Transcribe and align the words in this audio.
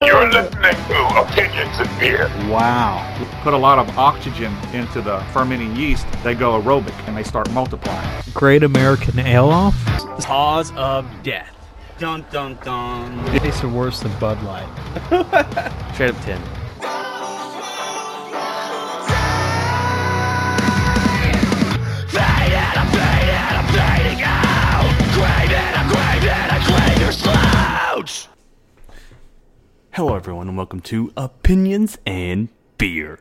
You're 0.00 0.30
listening 0.30 0.62
to 0.62 1.20
Opinions 1.20 1.80
in 1.80 1.98
Beer. 1.98 2.28
Wow. 2.48 3.04
Put 3.42 3.52
a 3.52 3.56
lot 3.56 3.80
of 3.80 3.98
oxygen 3.98 4.56
into 4.72 5.02
the 5.02 5.18
fermenting 5.32 5.74
yeast, 5.74 6.06
they 6.22 6.36
go 6.36 6.62
aerobic 6.62 6.94
and 7.08 7.16
they 7.16 7.24
start 7.24 7.50
multiplying. 7.50 8.22
Great 8.32 8.62
American 8.62 9.18
Ale 9.18 9.50
Off. 9.50 9.74
Cause 10.22 10.70
of 10.76 11.04
death. 11.24 11.52
Dun 11.98 12.24
dun 12.30 12.56
dun. 12.62 13.18
It 13.34 13.40
tastes 13.40 13.64
worse 13.64 13.98
than 13.98 14.16
Bud 14.20 14.40
Light. 14.44 14.68
Straight 15.94 16.10
up 16.10 16.20
10. 16.22 16.58
Hello, 29.98 30.14
everyone, 30.14 30.46
and 30.46 30.56
welcome 30.56 30.78
to 30.82 31.12
Opinions 31.16 31.98
and 32.06 32.50
Beer. 32.78 33.18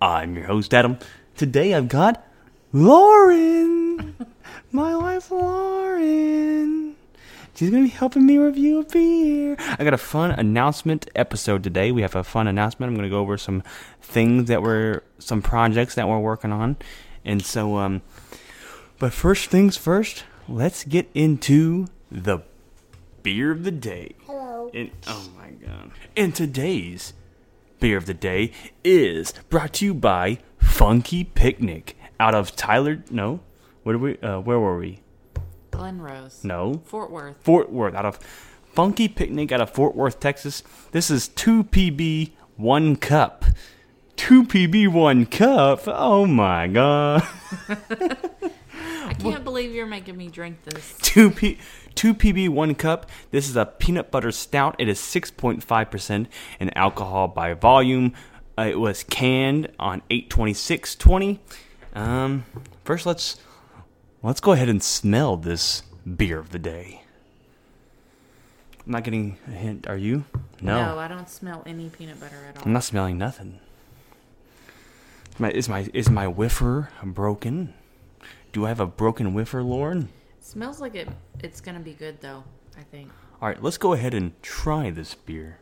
I'm 0.00 0.36
your 0.36 0.46
host, 0.46 0.72
Adam. 0.72 1.00
Today 1.36 1.74
I've 1.74 1.88
got 1.88 2.24
Lauren, 2.72 4.14
my 4.70 4.94
wife, 4.94 5.32
Lauren. 5.32 6.94
She's 7.56 7.70
going 7.70 7.82
to 7.82 7.88
be 7.88 7.96
helping 7.96 8.24
me 8.24 8.38
review 8.38 8.78
a 8.78 8.84
beer. 8.84 9.56
I 9.58 9.82
got 9.82 9.94
a 9.94 9.98
fun 9.98 10.30
announcement 10.30 11.10
episode 11.16 11.64
today. 11.64 11.90
We 11.90 12.02
have 12.02 12.14
a 12.14 12.22
fun 12.22 12.46
announcement. 12.46 12.90
I'm 12.90 12.94
going 12.94 13.10
to 13.10 13.12
go 13.12 13.18
over 13.18 13.36
some 13.36 13.64
things 14.00 14.46
that 14.46 14.62
we're, 14.62 15.02
some 15.18 15.42
projects 15.42 15.96
that 15.96 16.06
we're 16.06 16.20
working 16.20 16.52
on. 16.52 16.76
And 17.24 17.44
so, 17.44 17.78
um, 17.78 18.00
but 19.00 19.12
first 19.12 19.50
things 19.50 19.76
first, 19.76 20.22
let's 20.48 20.84
get 20.84 21.10
into 21.14 21.88
the 22.12 22.44
beer 23.24 23.50
of 23.50 23.64
the 23.64 23.72
day. 23.72 24.14
Hello. 24.24 24.41
And, 24.74 24.90
oh 25.06 25.28
my 25.36 25.50
god. 25.50 25.90
And 26.16 26.34
today's 26.34 27.12
beer 27.78 27.98
of 27.98 28.06
the 28.06 28.14
day 28.14 28.52
is 28.82 29.34
brought 29.50 29.74
to 29.74 29.84
you 29.84 29.94
by 29.94 30.38
Funky 30.58 31.24
Picnic 31.24 31.96
out 32.18 32.34
of 32.34 32.56
Tyler. 32.56 33.02
No, 33.10 33.40
where 33.82 33.98
we? 33.98 34.18
Uh, 34.18 34.40
where 34.40 34.58
were 34.58 34.78
we? 34.78 35.00
Glen 35.70 36.00
Rose. 36.00 36.42
No, 36.42 36.80
Fort 36.86 37.10
Worth. 37.10 37.36
Fort 37.42 37.70
Worth 37.70 37.94
out 37.94 38.06
of 38.06 38.16
Funky 38.72 39.08
Picnic 39.08 39.52
out 39.52 39.60
of 39.60 39.70
Fort 39.70 39.94
Worth, 39.94 40.20
Texas. 40.20 40.62
This 40.92 41.10
is 41.10 41.28
two 41.28 41.64
PB 41.64 42.32
one 42.56 42.96
cup. 42.96 43.44
Two 44.16 44.44
PB 44.44 44.88
one 44.88 45.26
cup. 45.26 45.82
Oh 45.86 46.24
my 46.26 46.66
god. 46.66 47.26
I 49.12 49.30
can't 49.30 49.44
believe 49.44 49.74
you're 49.74 49.86
making 49.86 50.16
me 50.16 50.28
drink 50.28 50.62
this. 50.64 50.96
two 51.02 51.30
P 51.30 51.58
two 51.94 52.14
PB 52.14 52.48
one 52.48 52.74
cup. 52.74 53.08
This 53.30 53.48
is 53.48 53.56
a 53.56 53.66
peanut 53.66 54.10
butter 54.10 54.32
stout. 54.32 54.76
It 54.78 54.88
is 54.88 54.98
six 54.98 55.30
point 55.30 55.62
five 55.62 55.90
percent 55.90 56.28
in 56.58 56.70
alcohol 56.76 57.28
by 57.28 57.54
volume. 57.54 58.14
Uh, 58.56 58.62
it 58.62 58.80
was 58.80 59.04
canned 59.04 59.70
on 59.78 60.02
eight 60.10 60.30
twenty 60.30 60.54
six 60.54 60.94
twenty. 60.94 61.40
Um, 61.94 62.44
first 62.84 63.04
let's 63.06 63.40
let's 64.22 64.40
go 64.40 64.52
ahead 64.52 64.68
and 64.68 64.82
smell 64.82 65.36
this 65.36 65.82
beer 66.16 66.38
of 66.38 66.50
the 66.50 66.58
day. 66.58 67.02
I'm 68.84 68.92
not 68.92 69.04
getting 69.04 69.38
a 69.46 69.50
hint. 69.50 69.86
Are 69.86 69.96
you? 69.96 70.24
No. 70.60 70.94
No, 70.94 70.98
I 70.98 71.06
don't 71.06 71.28
smell 71.28 71.62
any 71.66 71.88
peanut 71.88 72.18
butter 72.18 72.38
at 72.48 72.56
all. 72.56 72.62
I'm 72.64 72.72
not 72.72 72.84
smelling 72.84 73.18
nothing. 73.18 73.60
My, 75.38 75.50
is 75.50 75.68
my 75.68 75.88
is 75.94 76.10
my 76.10 76.26
whiffer 76.26 76.90
broken? 77.02 77.74
Do 78.52 78.66
I 78.66 78.68
have 78.68 78.80
a 78.80 78.86
broken 78.86 79.32
whiffer, 79.32 79.62
Lauren? 79.62 80.10
smells 80.40 80.80
like 80.80 80.94
it. 80.94 81.08
It's 81.40 81.60
gonna 81.60 81.80
be 81.80 81.94
good 81.94 82.20
though. 82.20 82.44
I 82.76 82.82
think. 82.82 83.10
All 83.40 83.48
right, 83.48 83.62
let's 83.62 83.78
go 83.78 83.92
ahead 83.92 84.12
and 84.12 84.40
try 84.42 84.90
this 84.90 85.14
beer. 85.14 85.58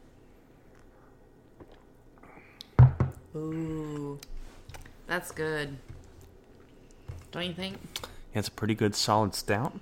Ooh, 3.34 4.18
that's 5.06 5.30
good. 5.30 5.76
Don't 7.30 7.46
you 7.46 7.52
think? 7.54 7.76
Yeah, 8.32 8.40
it's 8.40 8.48
a 8.48 8.52
pretty 8.52 8.74
good 8.74 8.96
solid 8.96 9.34
stout. 9.34 9.78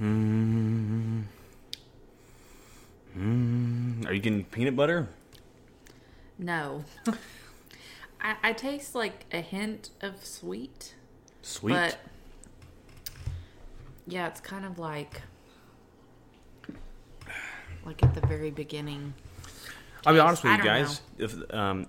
Mm. 0.00 1.22
Mm. 3.16 4.06
Are 4.06 4.12
you 4.12 4.20
getting 4.20 4.44
peanut 4.44 4.76
butter? 4.76 5.08
No. 6.38 6.84
I, 8.20 8.36
I 8.42 8.52
taste 8.52 8.94
like 8.94 9.26
a 9.32 9.40
hint 9.40 9.90
of 10.00 10.24
sweet, 10.24 10.94
Sweet. 11.42 11.72
but 11.72 11.98
yeah, 14.06 14.26
it's 14.28 14.40
kind 14.40 14.64
of 14.64 14.78
like 14.78 15.22
like 17.84 18.02
at 18.02 18.14
the 18.14 18.26
very 18.26 18.50
beginning. 18.50 19.14
I'll 20.06 20.14
be 20.14 20.20
honest 20.20 20.42
with 20.42 20.56
you 20.56 20.64
guys. 20.64 21.00
If 21.18 21.34
um, 21.54 21.86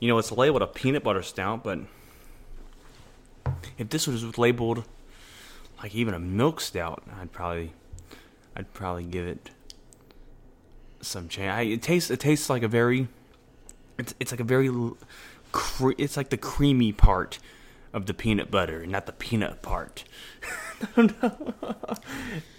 you 0.00 0.08
know, 0.08 0.18
it's 0.18 0.32
labeled 0.32 0.62
a 0.62 0.66
peanut 0.66 1.02
butter 1.04 1.22
stout, 1.22 1.62
but 1.62 1.80
if 3.78 3.88
this 3.90 4.06
was 4.06 4.36
labeled 4.38 4.84
like 5.82 5.94
even 5.94 6.14
a 6.14 6.18
milk 6.18 6.60
stout, 6.60 7.02
I'd 7.20 7.32
probably, 7.32 7.72
I'd 8.56 8.72
probably 8.72 9.04
give 9.04 9.26
it 9.26 9.50
some 11.00 11.28
chance. 11.28 11.56
I, 11.56 11.62
it 11.62 11.82
tastes, 11.82 12.10
it 12.10 12.20
tastes 12.20 12.48
like 12.48 12.62
a 12.62 12.68
very, 12.68 13.08
it's 13.98 14.14
it's 14.20 14.30
like 14.30 14.40
a 14.40 14.44
very, 14.44 14.70
cre- 15.52 15.92
it's 15.98 16.16
like 16.16 16.30
the 16.30 16.36
creamy 16.36 16.92
part 16.92 17.38
of 17.92 18.06
the 18.06 18.14
peanut 18.14 18.50
butter, 18.50 18.82
and 18.82 18.92
not 18.92 19.06
the 19.06 19.12
peanut 19.12 19.62
part. 19.62 20.04
I 20.96 21.02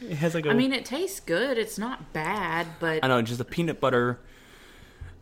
it 0.01 0.15
has 0.15 0.33
like 0.33 0.45
a. 0.45 0.49
I 0.49 0.53
mean, 0.53 0.73
it 0.73 0.85
tastes 0.85 1.19
good. 1.19 1.57
It's 1.57 1.77
not 1.77 2.11
bad, 2.13 2.67
but 2.79 3.03
I 3.03 3.07
know, 3.07 3.21
just 3.21 3.37
the 3.37 3.45
peanut 3.45 3.79
butter. 3.79 4.19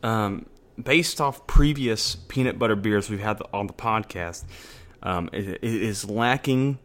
Um, 0.03 0.45
based 0.81 1.19
off 1.19 1.45
previous 1.47 2.15
peanut 2.15 2.57
butter 2.59 2.75
beers 2.75 3.09
we've 3.09 3.19
had 3.19 3.41
on 3.53 3.67
the 3.67 3.73
podcast, 3.73 4.45
um, 5.03 5.29
it, 5.33 5.47
it 5.47 5.63
is 5.63 6.09
lacking 6.09 6.79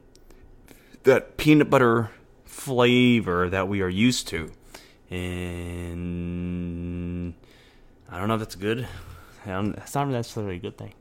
that 1.04 1.36
peanut 1.36 1.70
butter 1.70 2.10
flavor 2.44 3.48
that 3.48 3.68
we 3.68 3.80
are 3.80 3.88
used 3.88 4.26
to, 4.28 4.50
and 5.10 5.94
I 8.10 8.18
don't 8.18 8.26
know 8.28 8.34
if 8.34 8.40
that's 8.40 8.56
good. 8.56 8.88
I 9.46 9.50
don't, 9.50 9.74
it's 9.76 9.94
not 9.94 10.08
necessarily 10.08 10.56
a 10.56 10.58
good 10.58 10.76
thing. 10.76 10.94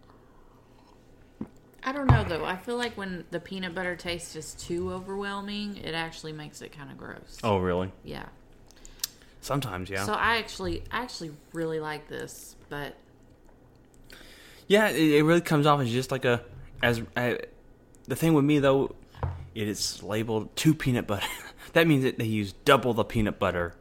I 1.84 1.92
don't 1.92 2.08
know 2.08 2.24
though. 2.24 2.46
I 2.46 2.58
feel 2.58 2.78
like 2.78 2.98
when 2.98 3.24
the 3.32 3.40
peanut 3.40 3.74
butter 3.74 3.96
taste 3.96 4.36
is 4.36 4.54
too 4.54 4.92
overwhelming, 4.92 5.78
it 5.78 5.96
actually 5.96 6.34
makes 6.34 6.62
it 6.62 6.72
kind 6.72 6.92
of 6.92 6.98
gross. 6.98 7.38
Oh, 7.44 7.58
really? 7.58 7.92
Yeah. 8.04 8.26
Sometimes, 9.42 9.90
yeah. 9.90 10.04
So 10.06 10.14
I 10.14 10.38
actually, 10.38 10.84
I 10.92 11.02
actually 11.02 11.32
really 11.54 11.80
like 11.80 12.08
this, 12.10 12.56
but 12.70 12.96
Yeah, 14.68 14.90
it, 14.90 15.14
it 15.14 15.24
really 15.24 15.42
comes 15.42 15.66
off 15.66 15.80
as 15.80 15.90
just 15.90 16.12
like 16.12 16.26
a 16.26 16.44
as 16.84 17.02
the 17.16 18.16
thing 18.16 18.34
with 18.34 18.46
me 18.46 18.60
though, 18.60 18.96
it 19.56 19.68
is 19.68 20.04
labeled 20.04 20.56
two 20.56 20.74
peanut 20.74 21.08
butter. 21.08 21.28
that 21.74 21.88
means 21.88 22.04
that 22.04 22.18
they 22.18 22.26
use 22.26 22.54
double 22.66 22.94
the 22.94 23.04
peanut 23.04 23.40
butter. 23.40 23.76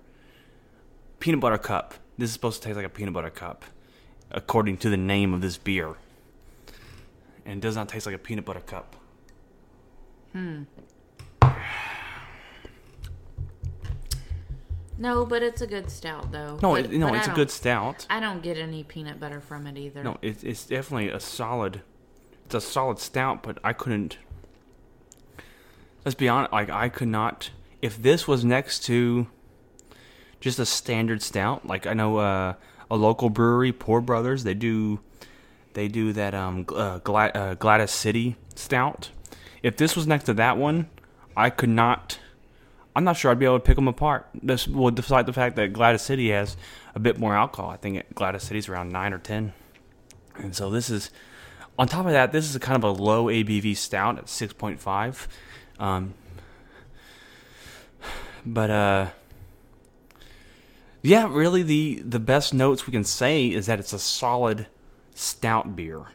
Peanut 1.21 1.41
butter 1.41 1.59
cup. 1.59 1.95
This 2.17 2.31
is 2.31 2.35
supposed 2.35 2.63
to 2.63 2.69
taste 2.69 2.77
like 2.77 2.87
a 2.87 2.89
peanut 2.89 3.15
butter 3.15 3.31
cup, 3.31 3.65
according 4.31 4.77
to 4.79 4.91
the 4.91 4.97
name 4.97 5.33
of 5.35 5.41
this 5.41 5.57
beer. 5.57 5.95
And 7.45 7.59
it 7.59 7.61
does 7.61 7.77
not 7.77 7.89
taste 7.89 8.07
like 8.07 8.15
a 8.15 8.19
peanut 8.19 8.45
butter 8.45 8.61
cup. 8.61 8.97
Hmm. 10.33 10.65
No, 15.01 15.25
but 15.25 15.43
it's 15.45 15.61
a 15.61 15.67
good 15.67 15.91
stout 15.91 16.33
though. 16.33 16.59
No, 16.61 16.73
But- 16.73 16.87
it, 16.87 16.93
no, 16.93 17.09
but 17.09 17.19
it's 17.19 17.29
a 17.29 17.33
good 17.33 17.51
stout. 17.51 18.07
I 18.11 18.19
don't 18.21 18.43
get 18.43 18.59
any 18.59 18.83
peanut 18.83 19.21
butter 19.21 19.41
from 19.41 19.67
it 19.67 19.79
either. 19.79 20.03
No, 20.03 20.19
it's 20.23 20.43
it's 20.43 20.67
definitely 20.67 21.09
a 21.09 21.21
solid. 21.21 21.83
It's 22.47 22.55
a 22.57 22.61
solid 22.61 22.99
stout, 22.99 23.43
but 23.43 23.59
I 23.63 23.73
couldn't. 23.73 24.19
Let's 26.05 26.17
be 26.17 26.29
honest. 26.29 26.53
Like 26.53 26.69
I 26.71 26.89
could 26.89 27.09
not. 27.09 27.51
If 27.81 28.03
this 28.03 28.27
was 28.27 28.45
next 28.45 28.81
to 28.87 29.29
just 30.41 30.59
a 30.59 30.67
standard 30.67 31.23
stout, 31.23 31.65
like 31.65 31.87
I 31.87 31.95
know 31.95 32.17
uh, 32.19 32.55
a 32.91 32.97
local 32.97 33.31
brewery, 33.31 33.73
Poor 33.73 34.01
Brothers, 34.01 34.45
they 34.45 34.55
do. 34.55 35.01
They 35.75 35.87
do 35.87 36.13
that 36.15 36.35
um 36.35 36.67
uh, 36.75 36.99
Gla- 36.99 37.33
uh, 37.35 37.55
Gladys 37.55 37.91
City 37.91 38.37
stout. 38.55 39.11
If 39.63 39.77
this 39.77 39.95
was 39.95 40.07
next 40.07 40.25
to 40.25 40.35
that 40.35 40.57
one, 40.57 40.89
I 41.37 41.51
could 41.51 41.69
not. 41.69 42.19
I'm 42.97 43.05
not 43.05 43.17
sure 43.17 43.31
I'd 43.31 43.39
be 43.39 43.45
able 43.45 43.61
to 43.61 43.65
pick 43.65 43.77
them 43.77 43.87
apart. 43.87 44.27
This 44.35 44.67
well, 44.67 44.91
despite 44.91 45.27
the 45.27 45.33
fact 45.33 45.57
that 45.57 45.73
Gladys 45.73 46.03
City 46.03 46.31
has 46.31 46.57
a 46.95 46.99
bit 46.99 47.19
more 47.19 47.37
alcohol. 47.37 47.71
I 47.71 47.77
think 47.77 48.13
Gladys 48.15 48.43
City's 48.43 48.69
around 48.69 48.91
nine 48.91 49.13
or 49.13 49.19
ten. 49.19 49.53
And 50.39 50.55
so 50.55 50.71
this 50.71 50.89
is, 50.89 51.11
on 51.79 51.89
top 51.89 52.07
of 52.07 52.13
that, 52.13 52.33
this 52.33 52.49
is 52.49 52.57
a 52.57 52.61
kind 52.61 52.77
of 52.77 52.85
a 52.85 52.91
low 52.91 53.27
ABV 53.27 53.77
stout 53.77 54.19
at 54.19 54.27
6.5. 54.27 55.27
Um, 55.79 56.15
but 58.47 58.71
uh, 58.71 59.07
yeah, 61.09 61.27
really 61.31 61.63
the 61.63 62.03
the 62.05 62.21
best 62.21 62.53
notes 62.53 62.87
we 62.87 62.93
can 62.93 63.05
say 63.05 63.47
is 63.47 63.67
that 63.67 63.79
it's 63.81 63.93
a 63.95 63.99
solid 63.99 64.67
stout 65.15 65.75
beer. 65.75 66.07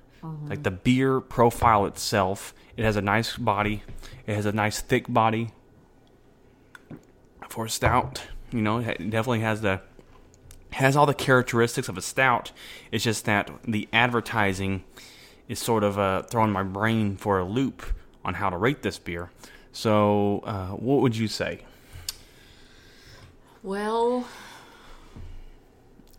Like 0.48 0.64
the 0.64 0.72
beer 0.72 1.20
profile 1.20 1.86
itself, 1.86 2.54
it 2.78 2.86
has 2.86 2.96
a 2.96 3.02
nice 3.02 3.36
body. 3.36 3.84
It 4.26 4.36
has 4.36 4.46
a 4.46 4.54
nice 4.54 4.80
thick 4.80 5.06
body. 5.12 5.52
for 7.50 7.66
a 7.66 7.70
stout. 7.70 8.24
You 8.52 8.62
know, 8.62 8.80
it 8.80 9.10
definitely 9.10 9.42
has 9.42 9.62
the 9.62 9.82
has 10.72 10.96
all 10.96 11.06
the 11.06 11.14
characteristics 11.14 11.90
of 11.90 11.98
a 11.98 12.02
stout. 12.02 12.52
It's 12.92 13.04
just 13.04 13.26
that 13.26 13.52
the 13.68 13.90
advertising 13.92 14.84
is 15.48 15.60
sort 15.60 15.84
of 15.84 16.00
uh, 16.00 16.22
throwing 16.24 16.52
my 16.52 16.64
brain 16.64 17.18
for 17.18 17.40
a 17.40 17.44
loop 17.44 17.84
on 18.24 18.36
how 18.36 18.50
to 18.50 18.58
rate 18.58 18.82
this 18.82 18.98
beer. 18.98 19.32
So, 19.72 20.42
uh, 20.46 20.68
what 20.70 21.02
would 21.02 21.18
you 21.18 21.28
say? 21.28 21.62
Well, 23.62 24.26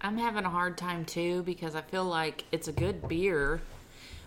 I'm 0.05 0.19
having 0.19 0.45
a 0.45 0.51
hard 0.51 0.77
time 0.77 1.07
too 1.07 1.43
because 1.45 1.75
I 1.75 1.81
feel 1.81 2.05
like 2.05 2.45
it's 2.53 2.69
a 2.69 2.73
good 2.73 3.09
beer, 3.09 3.63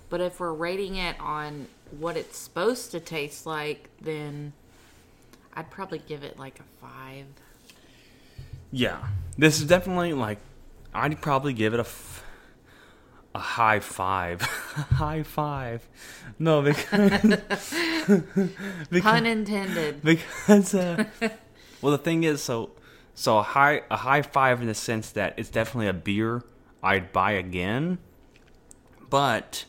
but 0.09 0.19
if 0.21 0.39
we're 0.39 0.51
rating 0.51 0.95
it 0.95 1.15
on 1.19 1.67
what 1.99 2.17
it's 2.17 2.35
supposed 2.39 2.89
to 2.91 2.99
taste 2.99 3.45
like, 3.45 3.87
then 4.01 4.53
I'd 5.53 5.69
probably 5.69 5.99
give 5.99 6.23
it 6.23 6.39
like 6.39 6.59
a 6.59 6.63
five. 6.83 7.27
Yeah, 8.71 8.97
this 9.37 9.59
is 9.59 9.67
definitely 9.67 10.13
like 10.13 10.39
I'd 10.95 11.21
probably 11.21 11.53
give 11.53 11.75
it 11.75 11.79
a 11.79 11.81
f- 11.81 12.23
a 13.35 13.39
high 13.39 13.79
five, 13.79 14.41
high 14.95 15.21
five. 15.21 15.87
No, 16.39 16.61
because 16.63 17.37
Pun 19.03 19.25
intended. 19.27 20.01
because 20.01 20.73
uh, 20.73 21.03
well 21.83 21.91
the 21.91 21.99
thing 21.99 22.23
is 22.23 22.41
so 22.41 22.71
so 23.19 23.39
a 23.39 23.43
high 23.43 23.81
a 23.89 23.97
high 23.97 24.21
five 24.21 24.61
in 24.61 24.67
the 24.67 24.75
sense 24.75 25.09
that 25.11 25.33
it's 25.37 25.49
definitely 25.49 25.87
a 25.87 25.93
beer 25.93 26.43
I'd 26.83 27.11
buy 27.11 27.31
again, 27.31 27.97
but 29.09 29.65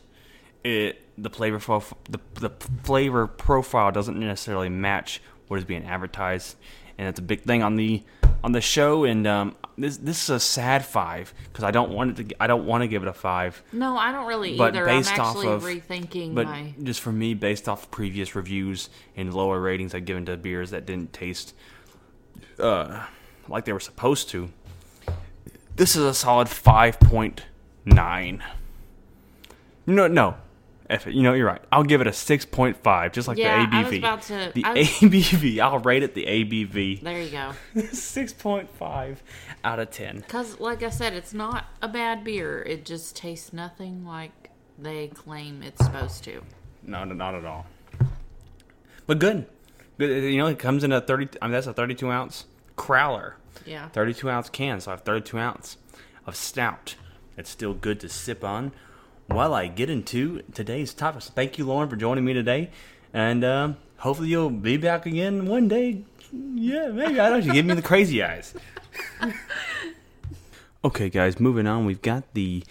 it 0.65 1.01
the 1.17 1.31
flavor 1.31 1.59
prof- 1.59 1.95
the 2.11 2.19
the 2.35 2.51
flavor 2.85 3.27
profile 3.27 3.91
doesn't 3.91 4.19
necessarily 4.19 4.69
match 4.69 5.23
what 5.49 5.57
is 5.59 5.65
being 5.65 5.85
advertised, 5.87 6.57
and 6.99 7.09
it's 7.09 7.19
a 7.19 7.23
big 7.23 7.41
thing 7.43 7.63
on 7.63 7.77
the 7.77 8.03
on 8.45 8.53
the 8.53 8.61
show. 8.61 9.05
And 9.05 9.27
um, 9.27 9.57
this 9.79 9.97
this 9.97 10.23
is 10.25 10.31
a 10.31 10.41
sad 10.41 10.85
five 10.85 11.33
because 11.51 11.65
I 11.65 11.71
don't 11.71 11.91
want 11.91 12.21
it 12.21 12.29
to 12.29 12.43
I 12.43 12.47
don't 12.47 12.67
want 12.67 12.83
to 12.83 12.89
give 12.89 13.03
it 13.03 13.09
a 13.09 13.15
five. 13.15 13.63
No, 13.73 13.97
I 13.97 14.13
don't 14.13 14.27
really 14.27 14.57
But 14.59 14.75
either. 14.77 14.85
based 14.85 15.15
I'm 15.15 15.21
off 15.21 15.37
actually 15.37 15.49
of- 15.49 15.63
rethinking 15.65 16.35
But 16.35 16.47
my. 16.47 16.75
just 16.83 17.01
for 17.01 17.13
me, 17.13 17.33
based 17.33 17.67
off 17.69 17.91
previous 17.91 18.35
reviews 18.35 18.91
and 19.17 19.33
lower 19.33 19.59
ratings 19.59 19.95
I've 19.95 20.05
given 20.05 20.27
to 20.27 20.37
beers 20.37 20.71
that 20.71 20.85
didn't 20.87 21.13
taste 21.15 21.55
uh, 22.61 23.07
like 23.49 23.65
they 23.65 23.73
were 23.73 23.81
supposed 23.81 24.29
to, 24.31 24.51
this 25.77 25.97
is 25.97 26.03
a 26.05 26.15
solid 26.15 26.49
five 26.49 26.99
point 27.01 27.43
nine. 27.85 28.43
No, 29.87 30.07
no, 30.07 30.35
F 30.91 31.07
it. 31.07 31.15
You 31.15 31.23
know, 31.23 31.33
you're 31.35 31.47
right. 31.47 31.63
I'll 31.73 31.83
give 31.85 32.01
it 32.01 32.07
a 32.07 32.13
six 32.13 32.45
point 32.45 32.77
five, 32.83 33.13
just 33.13 33.27
like 33.29 33.39
Yeah, 33.39 33.65
the 33.65 33.71
ABV. 33.73 33.75
I 33.75 33.83
was 33.89 33.99
about 33.99 34.23
to- 34.23 34.53
The 34.55 34.65
was- 34.65 34.89
ABV. 34.89 35.61
I'll 35.61 35.79
rate 35.79 36.03
it 36.03 36.15
the 36.15 36.27
ABV. 36.27 37.03
There 37.03 37.23
you 37.23 37.31
go. 37.31 37.53
Six 37.93 38.33
point 38.33 38.69
five 38.77 39.23
out 39.65 39.79
of 39.79 39.91
ten. 39.91 40.17
Because, 40.21 40.61
like 40.61 40.83
I 40.83 40.91
said, 40.91 41.15
it's 41.15 41.33
not 41.33 41.65
a 41.81 41.89
bad 41.89 42.23
beer. 42.25 42.63
It 42.63 42.85
just 42.85 43.17
tastes 43.17 43.53
nothing 43.53 44.05
like 44.07 44.51
they 44.79 45.09
claim 45.09 45.63
it's 45.63 45.83
supposed 45.85 46.23
to. 46.25 46.43
No, 46.83 47.05
no, 47.05 47.15
not 47.15 47.35
at 47.35 47.45
all. 47.45 47.67
But 49.07 49.19
good. 49.19 49.47
You 49.99 50.37
know, 50.39 50.47
it 50.47 50.59
comes 50.59 50.85
in 50.85 50.93
a 50.93 51.01
thirty. 51.01 51.29
I 51.43 51.47
mean, 51.47 51.53
that's 51.53 51.67
a 51.67 51.73
thirty-two 51.73 52.11
ounce 52.11 52.45
crowler. 52.79 53.35
Yeah. 53.67 53.89
32 53.89 54.31
ounce 54.31 54.49
can, 54.49 54.81
so 54.81 54.91
I 54.91 54.95
have 54.95 55.03
32 55.03 55.39
ounce 55.39 55.77
of 56.27 56.37
stout. 56.37 56.95
It's 57.37 57.51
still 57.51 57.75
good 57.75 58.01
to 58.01 58.09
sip 58.09 58.43
on. 58.43 58.73
While 59.27 59.53
I 59.53 59.67
get 59.67 59.91
into 59.91 60.43
today's 60.55 60.95
topics, 60.95 61.29
thank 61.29 61.59
you, 61.59 61.67
Lauren, 61.67 61.91
for 61.91 61.97
joining 61.97 62.25
me 62.25 62.33
today, 62.33 62.71
and 63.13 63.45
um, 63.45 63.77
hopefully 63.99 64.29
you'll 64.29 64.49
be 64.49 64.79
back 64.79 65.05
again 65.05 65.45
one 65.45 65.69
day. 65.69 66.03
Yeah, 66.33 66.89
maybe 66.89 67.21
I 67.21 67.29
don't 67.29 67.41
know. 67.41 67.47
You 67.47 67.53
give 67.53 67.67
me 67.67 67.75
the 67.75 67.83
crazy 67.83 68.23
eyes. 68.23 68.55
okay, 70.85 71.11
guys, 71.11 71.39
moving 71.39 71.67
on. 71.67 71.85
We've 71.85 72.01
got 72.01 72.25
the 72.33 72.65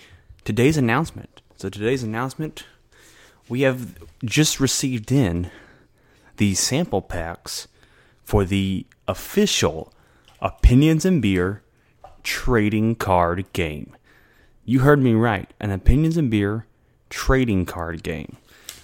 today's 0.45 0.77
announcement. 0.77 1.42
So 1.57 1.69
today's 1.69 2.04
announcement, 2.04 2.65
we 3.50 3.62
have 3.62 3.95
just 4.25 4.59
received 4.59 5.12
in 5.12 5.51
the 6.38 6.56
sample 6.56 7.01
packs 7.01 7.68
for 8.24 8.45
the 8.45 8.86
official 9.07 9.92
Opinions 10.41 11.05
and 11.05 11.21
Beer 11.21 11.61
trading 12.23 12.95
card 12.95 13.45
game. 13.53 13.95
You 14.65 14.79
heard 14.79 15.01
me 15.01 15.13
right, 15.13 15.49
an 15.59 15.71
Opinions 15.71 16.17
and 16.17 16.29
Beer 16.29 16.65
trading 17.09 17.65
card 17.65 18.03
game. 18.03 18.37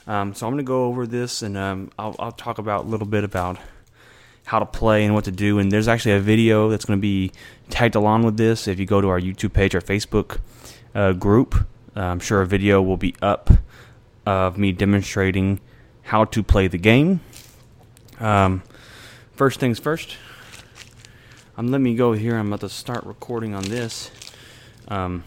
Um, 0.08 0.34
so 0.34 0.48
I'm 0.48 0.54
going 0.54 0.64
to 0.64 0.68
go 0.68 0.86
over 0.86 1.06
this 1.06 1.42
and 1.42 1.58
um, 1.58 1.92
I'll, 1.98 2.16
I'll 2.20 2.32
talk 2.32 2.58
about 2.58 2.86
a 2.86 2.88
little 2.88 3.08
bit 3.08 3.24
about 3.24 3.58
how 4.46 4.60
to 4.60 4.66
play 4.66 5.06
and 5.06 5.14
what 5.14 5.26
to 5.26 5.32
do. 5.32 5.60
And 5.60 5.72
there's 5.72 5.88
actually 5.88 6.14
a 6.14 6.20
video 6.20 6.70
that's 6.70 6.86
going 6.86 7.00
to 7.00 7.02
be 7.02 7.32
tagged 7.70 7.96
along 7.96 8.24
with 8.24 8.38
this. 8.38 8.68
If 8.68 8.80
you 8.80 8.86
go 8.86 9.00
to 9.00 9.10
our 9.10 9.20
YouTube 9.20 9.54
page 9.54 9.76
or 9.76 9.82
Facebook 9.82 10.40
uh, 10.94 11.14
group, 11.14 11.56
uh, 11.96 12.02
I'm 12.02 12.20
sure 12.20 12.42
a 12.42 12.48
video 12.48 12.82
will 12.82 12.98
be 12.98 13.16
up 13.22 13.50
of 14.26 14.58
me 14.58 14.72
demonstrating 14.72 15.60
how 16.04 16.26
to 16.26 16.44
play 16.44 16.68
the 16.68 16.78
game. 16.78 17.22
Um, 18.20 18.64
first 19.36 19.60
things 19.60 19.80
first, 19.80 20.18
um, 21.58 21.68
let 21.70 21.82
me 21.82 21.96
go 21.96 22.14
here. 22.14 22.36
I'm 22.36 22.48
about 22.48 22.62
to 22.62 22.70
start 22.70 23.04
recording 23.06 23.54
on 23.54 23.64
this. 23.64 24.12
Um, 24.88 25.24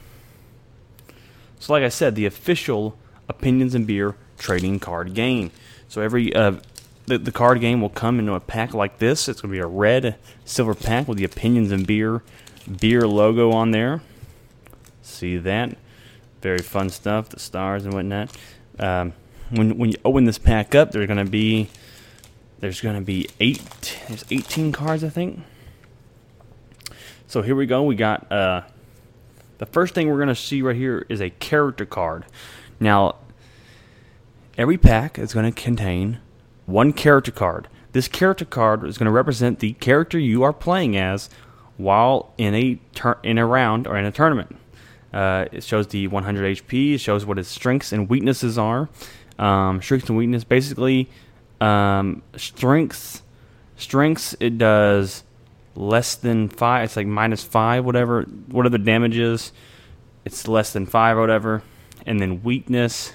so, 1.59 1.73
like 1.73 1.83
I 1.83 1.89
said, 1.89 2.15
the 2.15 2.27
official 2.27 2.97
Opinions 3.29 3.75
and 3.75 3.87
Beer 3.87 4.17
trading 4.39 4.79
card 4.79 5.15
game. 5.15 5.51
So 5.89 6.01
every 6.01 6.35
uh, 6.35 6.57
the, 7.07 7.19
the 7.19 7.33
card 7.33 7.61
game 7.61 7.81
will 7.81 7.91
come 7.91 8.19
into 8.19 8.35
a 8.35 8.41
pack 8.41 8.75
like 8.75 8.99
this. 8.99 9.29
It's 9.29 9.41
going 9.41 9.53
to 9.53 9.57
be 9.57 9.63
a 9.63 9.67
red 9.67 10.17
silver 10.45 10.75
pack 10.75 11.09
with 11.09 11.19
the 11.19 11.25
Opinions 11.25 11.73
and 11.73 11.87
Beer 11.87 12.23
beer 12.67 13.07
logo 13.07 13.53
on 13.53 13.71
there. 13.71 14.03
See 15.03 15.37
that? 15.39 15.77
Very 16.43 16.59
fun 16.59 16.91
stuff. 16.91 17.29
The 17.29 17.39
stars 17.39 17.85
and 17.85 17.95
whatnot. 17.95 18.37
Um, 18.79 19.13
when 19.51 19.79
when 19.79 19.91
you 19.91 19.99
open 20.05 20.25
this 20.25 20.39
pack 20.39 20.75
up, 20.75 20.91
there's 20.93 21.07
going 21.07 21.25
to 21.25 21.31
be 21.31 21.69
there's 22.59 22.81
going 22.81 22.97
to 22.97 23.03
be 23.03 23.29
eight. 23.41 23.99
There's 24.09 24.25
18 24.31 24.73
cards, 24.73 25.05
I 25.05 25.09
think. 25.09 25.41
So 27.27 27.43
here 27.43 27.57
we 27.57 27.67
go. 27.67 27.83
We 27.83 27.97
got 27.97 28.31
uh, 28.31 28.63
the 29.59 29.67
first 29.67 29.95
thing 29.95 30.09
we're 30.09 30.17
going 30.17 30.29
to 30.29 30.35
see 30.35 30.63
right 30.63 30.77
here 30.77 31.05
is 31.09 31.21
a 31.21 31.31
character 31.31 31.85
card. 31.85 32.25
Now, 32.79 33.17
every 34.57 34.79
pack 34.79 35.19
is 35.19 35.35
going 35.35 35.53
to 35.53 35.63
contain 35.63 36.21
one 36.67 36.93
character 36.93 37.33
card. 37.33 37.69
This 37.93 38.09
character 38.09 38.45
card 38.45 38.85
is 38.85 38.99
going 38.99 39.07
to 39.07 39.13
represent 39.13 39.59
the 39.59 39.73
character 39.75 40.19
you 40.19 40.43
are 40.43 40.53
playing 40.53 40.97
as 40.97 41.31
while 41.77 42.33
in 42.39 42.55
a 42.55 42.79
tur- 42.95 43.19
in 43.23 43.39
a 43.39 43.47
round 43.47 43.87
or 43.87 43.97
in 43.97 44.05
a 44.05 44.13
tournament. 44.13 44.57
Uh, 45.13 45.47
it 45.51 45.65
shows 45.65 45.89
the 45.89 46.07
100 46.07 46.59
HP. 46.59 46.95
It 46.95 46.99
shows 46.99 47.25
what 47.25 47.39
its 47.39 47.49
strengths 47.49 47.93
and 47.93 48.09
weaknesses 48.09 48.59
are. 48.59 48.89
Um, 49.39 49.81
strengths 49.83 50.09
and 50.09 50.19
weakness, 50.19 50.45
basically, 50.45 51.09
um, 51.61 52.23
strengths. 52.37 53.23
Strengths. 53.77 54.37
It 54.41 54.59
does 54.59 55.23
less 55.77 56.15
than 56.15 56.49
five. 56.49 56.85
It's 56.85 56.97
like 56.97 57.07
minus 57.07 57.45
five, 57.45 57.85
whatever. 57.85 58.23
Whatever 58.23 58.79
the 58.79 58.85
damage 58.85 59.17
is, 59.17 59.53
it's 60.25 60.49
less 60.49 60.73
than 60.73 60.87
five 60.87 61.17
or 61.17 61.21
whatever. 61.21 61.63
And 62.05 62.21
then 62.21 62.43
weakness, 62.43 63.13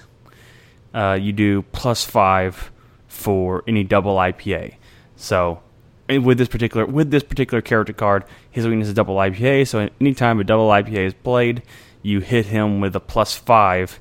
uh, 0.94 1.18
you 1.20 1.32
do 1.34 1.62
plus 1.62 2.06
five 2.06 2.72
for 3.08 3.64
any 3.68 3.84
double 3.84 4.16
IPA. 4.16 4.76
So 5.16 5.62
with 6.10 6.38
this 6.38 6.48
particular 6.48 6.86
with 6.86 7.12
this 7.12 7.24
particular 7.24 7.62
character 7.62 7.94
card, 7.94 8.26
his 8.50 8.68
weakness 8.68 8.88
is 8.88 8.94
double 8.94 9.16
IPA. 9.16 9.68
So 9.68 9.90
anytime 10.00 10.40
a 10.40 10.44
double 10.44 10.70
IPA 10.70 11.08
is 11.08 11.14
played, 11.14 11.64
you 12.02 12.20
hit 12.20 12.48
him 12.48 12.82
with 12.82 12.96
a 12.96 13.00
plus 13.00 13.36
five 13.36 14.00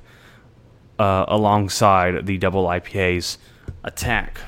uh, 0.99 1.25
alongside 1.27 2.25
the 2.25 2.37
double 2.37 2.65
IPA's 2.65 3.37
attack. 3.83 4.39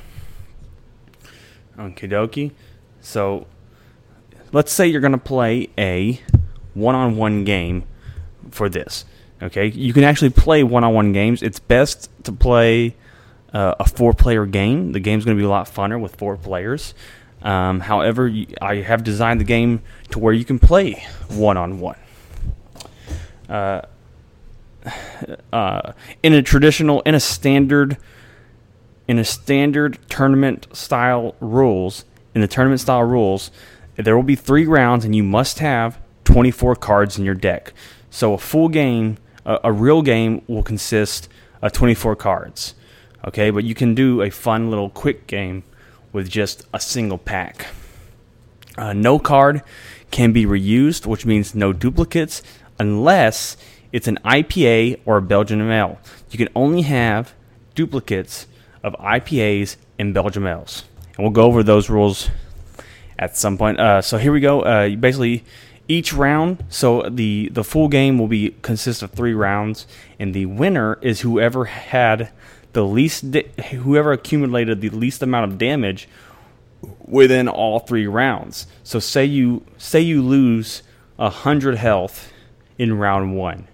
Okie 1.77 2.09
dokie. 2.09 2.51
So 3.01 3.47
let's 4.53 4.71
say 4.71 4.87
you're 4.87 5.01
going 5.01 5.11
to 5.11 5.17
play 5.17 5.67
a 5.77 6.21
one-on-one 6.73 7.43
game 7.43 7.83
for 8.51 8.69
this. 8.69 9.03
Okay, 9.41 9.67
you 9.67 9.91
can 9.91 10.03
actually 10.03 10.29
play 10.29 10.63
one-on-one 10.63 11.11
games. 11.11 11.43
It's 11.43 11.59
best 11.59 12.09
to 12.23 12.31
play 12.31 12.95
uh, 13.51 13.75
a 13.79 13.85
four-player 13.85 14.45
game. 14.45 14.93
The 14.93 15.01
game's 15.01 15.25
going 15.25 15.35
to 15.35 15.41
be 15.41 15.45
a 15.45 15.49
lot 15.49 15.67
funner 15.67 15.99
with 15.99 16.15
four 16.15 16.37
players. 16.37 16.93
Um, 17.41 17.81
however, 17.81 18.31
I 18.61 18.75
have 18.75 19.03
designed 19.03 19.41
the 19.41 19.45
game 19.45 19.81
to 20.11 20.19
where 20.19 20.33
you 20.33 20.45
can 20.45 20.59
play 20.59 21.05
one-on-one. 21.29 21.97
Uh, 23.49 23.81
uh, 25.51 25.91
in 26.21 26.33
a 26.33 26.41
traditional, 26.41 27.01
in 27.01 27.15
a 27.15 27.19
standard, 27.19 27.97
in 29.09 29.19
a 29.19 29.25
standard 29.25 29.99
tournament 30.07 30.67
style 30.71 31.35
rules, 31.41 32.05
in 32.33 32.39
the 32.39 32.47
tournament 32.47 32.79
style 32.79 33.03
rules, 33.03 33.51
there 33.95 34.15
will 34.15 34.23
be 34.23 34.35
three 34.35 34.65
rounds, 34.65 35.05
and 35.05 35.15
you 35.15 35.23
must 35.23 35.59
have 35.59 35.99
24 36.23 36.75
cards 36.75 37.17
in 37.17 37.25
your 37.25 37.35
deck. 37.35 37.73
So 38.09 38.33
a 38.33 38.37
full 38.37 38.69
game, 38.69 39.17
a, 39.45 39.59
a 39.65 39.71
real 39.71 40.01
game, 40.01 40.43
will 40.47 40.63
consist 40.63 41.29
of 41.61 41.73
24 41.73 42.15
cards. 42.15 42.75
Okay, 43.25 43.49
but 43.49 43.63
you 43.63 43.75
can 43.75 43.95
do 43.95 44.21
a 44.21 44.29
fun 44.29 44.69
little 44.69 44.89
quick 44.89 45.27
game 45.27 45.63
with 46.11 46.29
just 46.29 46.65
a 46.73 46.79
single 46.79 47.17
pack. 47.17 47.67
Uh, 48.77 48.93
no 48.93 49.19
card 49.19 49.61
can 50.11 50.33
be 50.33 50.45
reused, 50.45 51.05
which 51.05 51.25
means 51.25 51.55
no 51.55 51.73
duplicates, 51.73 52.41
unless 52.79 53.55
it's 53.91 54.07
an 54.07 54.17
IPA 54.25 54.99
or 55.05 55.17
a 55.17 55.21
Belgian 55.21 55.61
ale. 55.71 55.99
You 56.31 56.37
can 56.37 56.49
only 56.55 56.81
have 56.81 57.33
duplicates 57.75 58.47
of 58.83 58.93
IPAs 58.95 59.77
and 59.97 60.13
Belgian 60.13 60.45
ales. 60.45 60.83
And 61.15 61.19
we'll 61.19 61.31
go 61.31 61.43
over 61.43 61.63
those 61.63 61.89
rules 61.89 62.29
at 63.17 63.37
some 63.37 63.57
point. 63.57 63.79
Uh, 63.79 64.01
so 64.01 64.17
here 64.17 64.31
we 64.31 64.39
go. 64.39 64.61
Uh, 64.61 64.89
basically, 64.95 65.43
each 65.87 66.13
round, 66.13 66.63
so 66.69 67.03
the 67.09 67.49
the 67.49 67.63
full 67.63 67.87
game 67.87 68.17
will 68.17 68.27
be 68.27 68.55
consist 68.61 69.03
of 69.03 69.11
three 69.11 69.33
rounds, 69.33 69.85
and 70.19 70.33
the 70.33 70.45
winner 70.45 70.97
is 71.01 71.21
whoever 71.21 71.65
had 71.65 72.31
the 72.73 72.85
least, 72.85 73.31
da- 73.31 73.47
whoever 73.83 74.11
accumulated 74.11 74.81
the 74.81 74.89
least 74.89 75.21
amount 75.21 75.51
of 75.51 75.57
damage 75.57 76.07
within 77.05 77.47
all 77.47 77.79
three 77.79 78.07
rounds. 78.07 78.67
So 78.83 78.99
say 78.99 79.25
you 79.25 79.63
say 79.77 80.01
you 80.01 80.21
lose 80.21 80.83
hundred 81.19 81.75
health 81.75 82.31
in 82.77 82.97
round 82.97 83.35
one, 83.35 83.67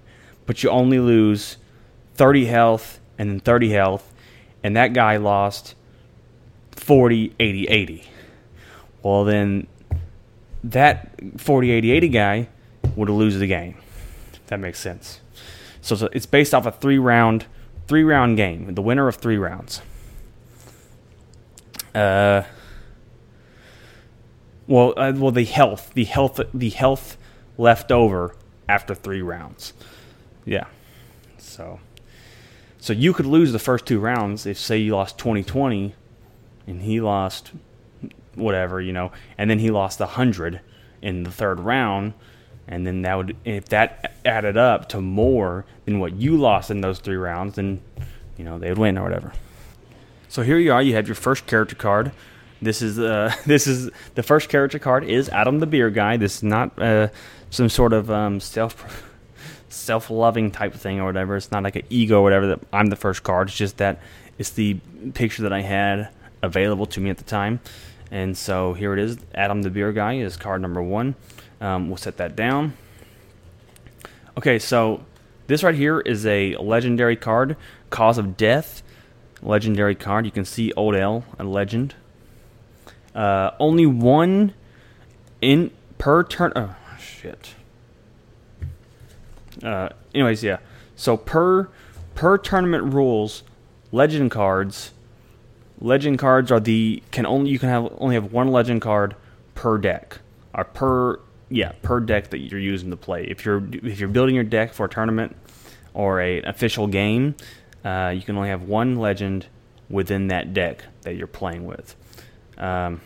but 0.46 0.64
you 0.64 0.70
only 0.70 1.00
lose 1.00 1.58
thirty 2.16 2.46
health 2.46 3.00
and 3.18 3.30
then 3.30 3.40
thirty 3.40 3.70
health, 3.70 4.12
and 4.64 4.76
that 4.76 4.94
guy 4.94 5.18
lost 5.18 5.76
40, 6.80 7.34
80, 7.40 7.68
80. 7.68 8.10
Well, 9.04 9.24
then 9.24 9.68
that 10.64 11.14
40, 11.38 11.72
80, 11.72 11.92
80 11.92 12.10
guy 12.10 12.50
would 12.96 13.10
lose 13.10 13.38
the 13.40 13.48
game. 13.48 13.78
If 14.34 14.48
that 14.48 14.60
makes 14.60 14.80
sense. 14.80 15.22
So, 15.82 15.96
so 15.96 16.10
it's 16.12 16.26
based 16.26 16.54
off 16.54 16.66
a 16.66 16.72
three 16.72 16.98
round, 16.98 17.46
three 17.88 18.04
round 18.04 18.38
game. 18.38 18.74
The 18.74 18.82
winner 18.82 19.08
of 19.08 19.16
three 19.16 19.38
rounds. 19.38 19.82
Uh, 21.96 22.44
well, 24.68 24.94
uh, 24.98 25.14
well, 25.16 25.32
the 25.32 25.46
health, 25.46 25.92
the 25.94 26.04
health, 26.04 26.40
the 26.54 26.70
health 26.70 27.18
left 27.58 27.92
over 27.92 28.36
after 28.68 28.94
three 28.94 29.22
rounds. 29.22 29.74
Yeah. 30.46 30.66
So, 31.38 31.80
so 32.78 32.94
you 32.94 33.14
could 33.14 33.26
lose 33.26 33.52
the 33.52 33.60
first 33.60 33.86
two 33.86 34.00
rounds 34.00 34.46
if, 34.46 34.60
say, 34.60 34.78
you 34.78 34.96
lost 34.96 35.18
20-20 35.18 35.94
and 36.68 36.82
he 36.84 37.02
lost 37.02 37.52
whatever, 38.40 38.82
you 38.82 38.94
know, 38.94 39.12
and 39.38 39.50
then 39.50 39.60
he 39.60 39.70
lost 39.70 40.00
a 40.00 40.06
100 40.06 40.62
in 41.02 41.24
the 41.24 41.32
third 41.32 41.60
round, 41.60 42.14
and 42.68 42.86
then 42.86 43.02
that 43.04 43.16
would, 43.16 43.36
if 43.46 43.70
that 43.70 44.14
added 44.26 44.58
up 44.58 44.90
to 44.90 45.02
more 45.02 45.66
than 45.86 46.00
what 46.00 46.14
you 46.16 46.38
lost 46.38 46.70
in 46.72 46.82
those 46.82 47.00
three 47.00 47.16
rounds, 47.16 47.56
then, 47.56 47.82
you 48.38 48.44
know, 48.44 48.60
they 48.60 48.70
would 48.70 48.78
win 48.78 48.98
or 48.98 49.04
whatever. 49.04 49.34
So 50.28 50.44
here 50.44 50.58
you 50.58 50.72
are. 50.72 50.82
You 50.82 50.94
have 50.94 51.08
your 51.08 51.16
first 51.16 51.48
character 51.48 51.76
card. 51.76 52.12
This 52.62 52.82
is 52.82 53.00
uh, 53.00 53.34
this 53.46 53.68
is 53.68 53.90
the 54.16 54.24
first 54.24 54.50
character 54.50 54.80
card 54.80 55.04
is 55.04 55.28
Adam 55.30 55.60
the 55.60 55.68
Beer 55.68 55.90
Guy. 55.90 56.18
This 56.18 56.38
is 56.38 56.44
not 56.44 56.80
uh, 56.80 57.08
some 57.50 57.68
sort 57.70 57.94
of 57.94 58.12
um, 58.12 58.40
self 58.40 59.06
self 59.70 60.10
loving 60.10 60.52
type 60.52 60.74
thing 60.74 61.00
or 61.00 61.06
whatever. 61.06 61.36
It's 61.36 61.52
not 61.52 61.64
like 61.64 61.76
an 61.76 61.86
ego 61.90 62.20
or 62.20 62.24
whatever 62.24 62.48
that 62.48 62.60
I'm 62.72 62.88
the 62.88 62.96
first 62.96 63.24
card. 63.24 63.48
It's 63.50 63.58
just 63.58 63.78
that 63.78 64.00
it's 64.38 64.52
the 64.52 64.76
picture 65.14 65.44
that 65.44 65.54
I 65.54 65.62
had 65.62 66.10
available 66.42 66.86
to 66.88 67.02
me 67.02 67.10
at 67.10 67.18
the 67.18 67.24
time. 67.24 67.60
And 68.12 68.38
so 68.38 68.74
here 68.74 68.94
it 68.94 69.00
is. 69.00 69.18
Adam 69.36 69.62
the 69.62 69.70
Beer 69.70 69.92
Guy 69.92 70.18
is 70.18 70.38
card 70.38 70.62
number 70.62 70.82
one. 70.82 71.16
Um, 71.62 71.90
we'll 71.90 71.98
set 71.98 72.18
that 72.18 72.36
down. 72.36 72.74
Okay, 74.38 74.58
so 74.60 75.04
this 75.48 75.64
right 75.64 75.76
here 75.76 76.00
is 76.00 76.26
a 76.26 76.56
legendary 76.58 77.16
card, 77.16 77.58
Cause 77.90 78.18
of 78.18 78.38
Death. 78.38 78.84
Legendary 79.42 79.96
card. 79.96 80.26
You 80.26 80.32
can 80.32 80.46
see 80.46 80.72
Old 80.74 80.96
L, 80.96 81.24
a 81.38 81.44
legend. 81.44 81.96
Uh, 83.16 83.52
only 83.60 83.86
one 83.86 84.54
in 85.42 85.72
per 85.98 86.24
turn. 86.24 86.52
Oh 86.56 86.76
shit. 87.00 87.54
Uh, 89.64 89.90
anyways, 90.14 90.44
yeah. 90.44 90.58
So 90.96 91.18
per 91.18 91.70
per 92.16 92.38
tournament 92.38 92.94
rules, 92.94 93.44
legend 93.92 94.32
cards. 94.32 94.92
Legend 95.82 96.20
cards 96.20 96.52
are 96.52 96.60
the 96.60 97.02
can 97.12 97.26
only 97.26 97.52
you 97.52 97.60
can 97.60 97.70
have 97.70 97.94
only 97.98 98.16
have 98.16 98.32
one 98.34 98.50
legend 98.50 98.82
card 98.82 99.16
per 99.56 99.78
deck 99.78 100.20
or 100.54 100.66
per 100.66 101.20
yeah 101.50 101.72
per 101.82 102.00
deck 102.00 102.30
that 102.32 102.40
you're 102.40 102.60
using 102.60 102.90
to 102.90 102.98
play. 102.98 103.24
If 103.24 103.46
you're 103.46 103.64
if 103.72 104.00
you're 104.00 104.10
building 104.10 104.36
your 104.36 104.44
deck 104.44 104.74
for 104.74 104.86
a 104.86 104.90
tournament 104.90 105.36
or 105.94 106.20
a, 106.20 106.40
an 106.40 106.48
official 106.48 106.88
game, 106.88 107.36
uh, 107.86 108.12
you 108.14 108.22
can 108.22 108.36
only 108.36 108.50
have 108.50 108.64
one 108.64 108.98
legend 108.98 109.48
within 109.90 110.28
that 110.28 110.54
deck 110.54 110.84
that 111.02 111.16
you're 111.16 111.28
playing 111.28 111.66
with. 111.66 111.96
Um, 112.58 113.02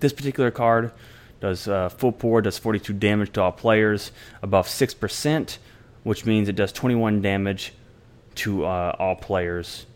this 0.00 0.12
particular 0.12 0.50
card 0.50 0.92
does 1.40 1.68
uh, 1.68 1.88
full 1.88 2.12
pour, 2.12 2.40
does 2.40 2.58
42 2.58 2.92
damage 2.94 3.32
to 3.32 3.42
all 3.42 3.52
players 3.52 4.12
above 4.42 4.66
6%, 4.66 5.58
which 6.02 6.24
means 6.24 6.48
it 6.48 6.56
does 6.56 6.72
21 6.72 7.20
damage 7.20 7.72
to 8.36 8.64
uh, 8.64 8.96
all 8.98 9.16
players. 9.16 9.86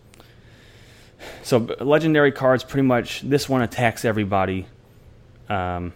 So, 1.42 1.58
legendary 1.80 2.32
cards 2.32 2.64
pretty 2.64 2.86
much, 2.86 3.20
this 3.22 3.48
one 3.48 3.62
attacks 3.62 4.04
everybody. 4.04 4.66
Um, 5.48 5.92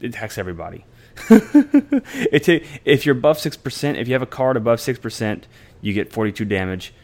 it 0.00 0.08
attacks 0.08 0.38
everybody. 0.38 0.84
it 1.30 2.44
ta- 2.44 2.80
if 2.84 3.04
you're 3.04 3.16
above 3.16 3.38
6%, 3.38 3.96
if 3.96 4.08
you 4.08 4.14
have 4.14 4.22
a 4.22 4.26
card 4.26 4.56
above 4.56 4.78
6%, 4.78 5.42
you 5.80 5.92
get 5.92 6.12
42 6.12 6.44
damage. 6.44 6.94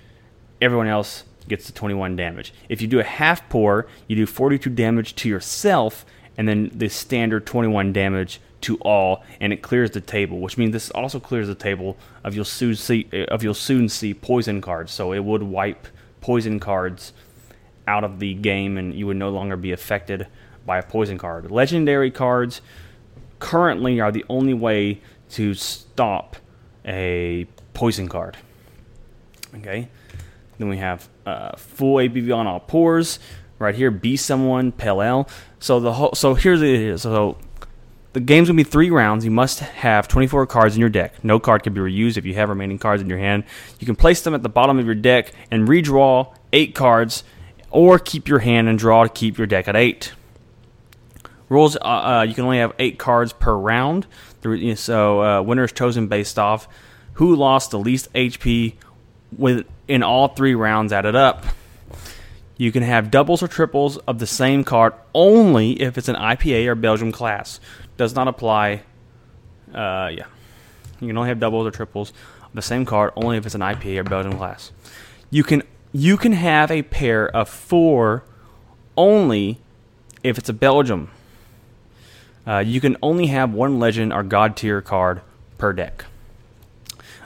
Everyone 0.61 0.87
else 0.87 1.25
gets 1.49 1.67
the 1.67 1.73
21 1.73 2.17
damage. 2.17 2.53
If 2.69 2.81
you 2.81 2.89
do 2.89 3.01
a 3.01 3.05
half 3.05 3.49
pour, 3.49 3.87
you 4.09 4.17
do 4.17 4.27
42 4.27 4.71
damage 4.71 5.15
to 5.17 5.29
yourself, 5.29 6.07
and 6.37 6.49
then 6.49 6.71
the 6.75 6.89
standard 6.89 7.47
21 7.47 7.93
damage 7.93 8.41
to 8.65 8.77
all, 8.79 9.25
and 9.41 9.53
it 9.53 9.63
clears 9.63 9.93
the 9.93 10.01
table. 10.01 10.41
Which 10.41 10.59
means 10.59 10.73
this 10.73 10.91
also 10.91 11.21
clears 11.21 11.49
the 11.49 11.55
table 11.55 11.97
of 12.23 12.35
you'll 12.35 12.45
soon 12.45 12.75
see 12.75 13.09
of 13.29 13.43
you'll 13.43 13.55
soon 13.55 13.89
see 13.89 14.15
poison 14.15 14.61
cards. 14.61 14.93
So 14.93 15.13
it 15.13 15.25
would 15.25 15.43
wipe 15.43 15.87
poison 16.21 16.61
cards 16.61 17.13
out 17.87 18.05
of 18.05 18.19
the 18.19 18.35
game, 18.35 18.77
and 18.79 18.95
you 18.95 19.07
would 19.07 19.17
no 19.17 19.31
longer 19.31 19.57
be 19.57 19.73
affected 19.73 20.27
by 20.67 20.79
a 20.79 20.83
poison 20.83 21.19
card. 21.19 21.51
Legendary 21.51 22.11
cards 22.11 22.61
currently 23.39 24.01
are 24.01 24.11
the 24.11 24.25
only 24.29 24.55
way 24.55 25.01
to 25.31 25.55
stop 25.55 26.37
a 26.87 27.47
poison 27.75 28.09
card. 28.09 28.37
Okay. 29.57 29.89
Then 30.59 30.69
we 30.69 30.79
have 30.79 31.09
uh, 31.27 31.57
full 31.57 31.97
ABV 31.97 32.35
on 32.35 32.47
all 32.47 32.61
pours. 32.61 33.19
Right 33.59 33.75
here, 33.75 33.91
be 33.91 34.17
someone 34.17 34.73
ale. 34.81 35.29
So 35.59 35.81
the 35.81 35.93
whole, 35.93 36.13
so 36.15 36.35
here's 36.35 36.61
it 36.63 36.69
is. 36.69 37.03
So 37.03 37.39
the 38.15 38.21
game's 38.21 38.49
gonna 38.49 38.57
be 38.57 38.63
three 38.63 38.91
rounds. 38.91 39.25
You 39.25 39.33
must 39.33 39.59
have 39.59 40.07
24 40.07 40.47
cards 40.47 40.75
in 40.77 40.81
your 40.81 40.89
deck. 40.89 41.23
No 41.25 41.41
card 41.41 41.65
can 41.65 41.75
be 41.75 41.81
reused 41.81 42.17
if 42.17 42.25
you 42.25 42.35
have 42.35 42.49
remaining 42.49 42.79
cards 42.79 43.03
in 43.03 43.09
your 43.09 43.19
hand. 43.19 43.43
You 43.81 43.87
can 43.87 43.97
place 43.97 44.23
them 44.23 44.35
at 44.35 44.43
the 44.43 44.49
bottom 44.49 44.79
of 44.79 44.87
your 44.87 44.95
deck 44.95 45.33
and 45.51 45.69
redraw 45.69 46.33
eight 46.53 46.77
cards, 46.77 47.25
or 47.71 47.99
keep 47.99 48.29
your 48.29 48.39
hand 48.39 48.69
and 48.69 48.79
draw 48.79 49.03
to 49.03 49.09
keep 49.09 49.37
your 49.37 49.49
deck 49.49 49.67
at 49.67 49.75
eight. 49.75 50.13
Rules: 51.49 51.77
uh, 51.77 51.81
uh, 51.81 52.27
You 52.27 52.35
can 52.35 52.45
only 52.45 52.59
have 52.59 52.73
eight 52.79 52.99
cards 52.99 53.33
per 53.33 53.55
round. 53.55 54.07
So 54.77 55.23
uh, 55.23 55.43
winner 55.43 55.65
is 55.65 55.73
chosen 55.73 56.07
based 56.07 56.39
off 56.39 56.69
who 57.15 57.35
lost 57.35 57.71
the 57.71 57.79
least 57.79 58.13
HP 58.13 58.75
with 59.37 59.67
in 59.89 60.03
all 60.05 60.29
three 60.29 60.55
rounds 60.55 60.93
added 60.93 61.17
up. 61.17 61.45
You 62.57 62.71
can 62.71 62.85
have 62.85 63.11
doubles 63.11 63.43
or 63.43 63.49
triples 63.49 63.97
of 63.99 64.21
the 64.21 64.27
same 64.27 64.63
card 64.63 64.93
only 65.13 65.81
if 65.83 65.99
it's 65.99 66.09
an 66.09 66.15
IPA 66.15 66.69
or 66.69 66.75
Belgium 66.77 67.11
class. 67.11 67.59
Does 67.97 68.15
not 68.15 68.29
apply. 68.29 68.83
Uh, 69.73 70.11
yeah, 70.13 70.27
you 71.01 71.09
can 71.09 71.17
only 71.17 71.29
have 71.29 71.41
doubles 71.41 71.67
or 71.67 71.71
triples 71.71 72.11
of 72.43 72.53
the 72.55 72.63
same 72.63 72.85
card 72.85 73.13
only 73.17 73.37
if 73.37 73.47
it's 73.47 73.55
an 73.55 73.61
IPA 73.61 73.99
or 73.99 74.05
Belgium 74.05 74.37
class. 74.37 74.73
You 75.31 75.43
can 75.43 75.63
you 75.93 76.17
can 76.17 76.33
have 76.33 76.71
a 76.71 76.83
pair 76.83 77.29
of 77.29 77.49
four 77.49 78.25
only 78.97 79.59
if 80.23 80.39
it's 80.39 80.49
a 80.49 80.53
Belgium. 80.53 81.11
Uh, 82.47 82.59
you 82.59 82.81
can 82.81 82.97
only 83.03 83.27
have 83.27 83.53
one 83.53 83.79
legend 83.79 84.13
or 84.13 84.23
god 84.23 84.57
tier 84.57 84.83
card 84.83 85.23
per 85.57 85.73
deck. 85.73 86.05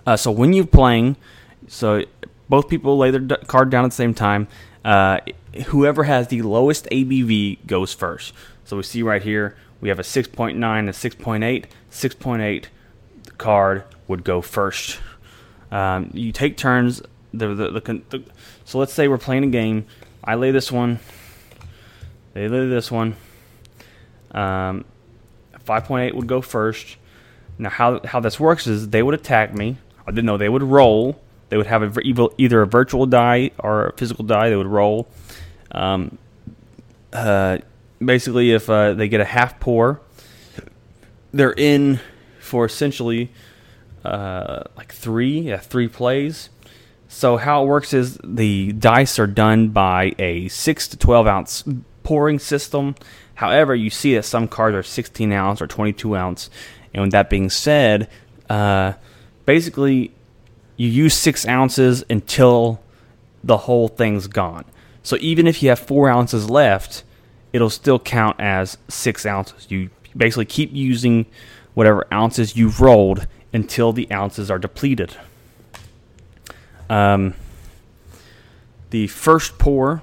Uh, 0.07 0.17
so 0.17 0.31
when 0.31 0.53
you're 0.53 0.67
playing, 0.67 1.17
so 1.67 2.05
both 2.49 2.69
people 2.69 2.97
lay 2.97 3.11
their 3.11 3.37
card 3.39 3.71
down 3.71 3.85
at 3.85 3.91
the 3.91 3.97
same 3.97 4.15
time. 4.15 4.49
Uh, 4.85 5.19
whoever 5.67 6.05
has 6.05 6.29
the 6.29 6.43
lowest 6.43 6.87
ABV 6.91 7.67
goes 7.67 7.93
first. 7.93 8.33
So 8.65 8.77
we 8.77 8.83
see 8.83 9.03
right 9.03 9.23
here 9.23 9.57
we 9.81 9.89
have 9.89 9.99
a 9.99 10.03
6.9, 10.03 10.55
a 10.55 10.93
6.8. 10.93 11.65
6.8 11.91 12.65
card 13.39 13.85
would 14.07 14.25
go 14.25 14.41
first. 14.41 14.99
Um, 15.71 16.11
you 16.13 16.33
take 16.33 16.57
turns. 16.57 17.03
The, 17.33 17.55
the, 17.55 17.71
the, 17.71 18.03
the 18.09 18.23
so 18.65 18.79
let's 18.79 18.93
say 18.93 19.07
we're 19.09 19.19
playing 19.19 19.45
a 19.45 19.49
game. 19.49 19.87
I 20.25 20.35
lay 20.35 20.51
this 20.51 20.73
one. 20.73 20.99
They 22.35 22.49
lay 22.49 22.69
this 22.69 22.91
one. 22.91 23.17
Um, 24.33 24.85
5.8 25.65 26.15
would 26.15 26.27
go 26.27 26.41
first. 26.41 26.97
Now, 27.59 27.71
how 27.71 28.01
how 28.05 28.21
this 28.21 28.39
works 28.39 28.67
is 28.67 28.89
they 28.89 29.03
would 29.03 29.15
attack 29.15 29.55
me. 29.55 29.77
I 30.07 30.11
didn't 30.11 30.27
know 30.27 30.37
they 30.37 30.49
would 30.49 30.63
roll. 30.63 31.21
They 31.49 31.57
would 31.57 31.67
have 31.67 31.83
a, 31.83 32.01
either 32.39 32.63
a 32.63 32.67
virtual 32.67 33.07
die 33.07 33.51
or 33.59 33.87
a 33.87 33.93
physical 33.95 34.25
die. 34.25 34.51
They 34.51 34.57
would 34.57 34.67
roll. 34.67 35.09
Um, 35.73 36.19
uh, 37.13 37.59
basically, 38.05 38.53
if 38.53 38.69
uh, 38.69 38.95
they 38.95 39.09
get 39.09 39.21
a 39.21 39.25
half 39.25 39.61
pour, 39.61 40.01
they're 41.33 41.53
in 41.53 42.01
for 42.41 42.65
essentially 42.65 43.31
uh, 44.05 44.65
like 44.77 44.93
three, 44.93 45.41
yeah, 45.41 45.59
three 45.59 45.89
plays. 45.89 46.51
So 47.09 47.37
how 47.37 47.65
it 47.65 47.67
works 47.67 47.95
is 47.95 48.19
the 48.23 48.73
dice 48.73 49.19
are 49.19 49.27
done 49.27 49.69
by 49.69 50.15
a 50.19 50.49
six 50.49 50.89
to 50.89 50.97
twelve 50.97 51.27
ounce 51.27 51.65
pouring 52.03 52.39
system. 52.39 52.95
However, 53.35 53.75
you 53.75 53.91
see 53.91 54.15
that 54.15 54.25
some 54.25 54.49
cards 54.49 54.77
are 54.77 54.83
sixteen 54.83 55.33
ounce 55.33 55.63
or 55.63 55.67
twenty 55.67 55.93
two 55.93 56.17
ounce. 56.17 56.51
And 56.93 57.03
with 57.03 57.13
that 57.13 57.31
being 57.31 57.51
said, 57.51 58.09
uh, 58.49 58.95
basically 59.47 60.13
you 60.77 60.89
use 60.89 61.15
six 61.15 61.47
ounces 61.47 62.05
until 62.09 62.81
the 63.45 63.59
whole 63.59 63.89
thing's 63.89 64.27
gone. 64.27 64.65
So 65.03 65.17
even 65.21 65.47
if 65.47 65.63
you 65.63 65.69
have 65.69 65.79
four 65.79 66.09
ounces 66.09 66.51
left, 66.51 67.05
it'll 67.53 67.71
still 67.71 67.99
count 67.99 68.41
as 68.41 68.79
six 68.89 69.25
ounces. 69.27 69.71
You 69.71 69.91
basically 70.17 70.45
keep 70.45 70.73
using 70.73 71.27
whatever 71.75 72.07
ounces 72.13 72.57
you've 72.57 72.81
rolled 72.81 73.27
until 73.53 73.93
the 73.93 74.11
ounces 74.13 74.51
are 74.51 74.59
depleted. 74.59 75.17
Um, 76.91 77.35
the 78.91 79.07
first 79.09 79.59
pour 79.59 80.03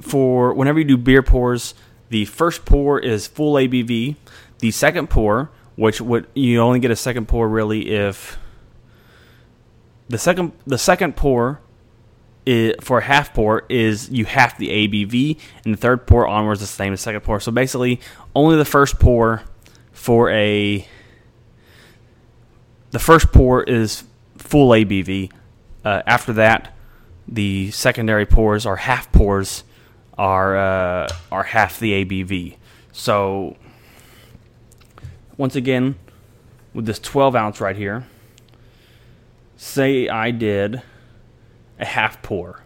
for 0.00 0.54
whenever 0.54 0.78
you 0.78 0.84
do 0.84 0.96
beer 0.96 1.22
pours, 1.22 1.74
the 2.08 2.24
first 2.26 2.64
pour 2.64 2.98
is 2.98 3.26
full 3.26 3.54
ABV. 3.54 4.16
The 4.58 4.70
second 4.70 5.10
pour, 5.10 5.50
which 5.74 6.00
would 6.00 6.26
you 6.34 6.60
only 6.60 6.78
get 6.78 6.90
a 6.90 6.96
second 6.96 7.28
pour 7.28 7.48
really 7.48 7.90
if 7.90 8.38
the 10.08 10.18
second 10.18 10.52
the 10.66 10.78
second 10.78 11.16
pour 11.16 11.60
i 12.46 12.74
for 12.80 12.98
a 12.98 13.02
half 13.02 13.34
pour 13.34 13.64
is 13.68 14.08
you 14.10 14.24
half 14.24 14.56
the 14.58 14.68
ABV, 14.68 15.38
and 15.64 15.74
the 15.74 15.78
third 15.78 16.06
pour 16.06 16.26
onwards 16.26 16.62
is 16.62 16.68
the 16.68 16.74
same 16.74 16.92
as 16.92 17.00
second 17.00 17.22
pour. 17.22 17.40
So 17.40 17.50
basically, 17.50 18.00
only 18.34 18.56
the 18.56 18.64
first 18.64 18.98
pour 18.98 19.42
for 19.92 20.30
a 20.30 20.86
the 22.90 22.98
first 22.98 23.32
pour 23.32 23.62
is 23.64 24.04
full 24.38 24.70
ABV. 24.70 25.30
Uh, 25.84 26.02
after 26.06 26.32
that, 26.34 26.74
the 27.28 27.70
secondary 27.70 28.26
pours 28.26 28.64
or 28.64 28.76
half 28.76 29.10
pours 29.12 29.64
are 30.16 30.56
uh, 30.56 31.08
are 31.32 31.42
half 31.42 31.78
the 31.78 32.04
ABV. 32.04 32.56
So 32.92 33.56
once 35.36 35.56
again, 35.56 35.96
with 36.72 36.86
this 36.86 36.98
12 36.98 37.36
ounce 37.36 37.60
right 37.60 37.76
here, 37.76 38.06
say 39.56 40.08
I 40.08 40.30
did 40.30 40.82
a 41.78 41.84
half 41.84 42.22
pour. 42.22 42.62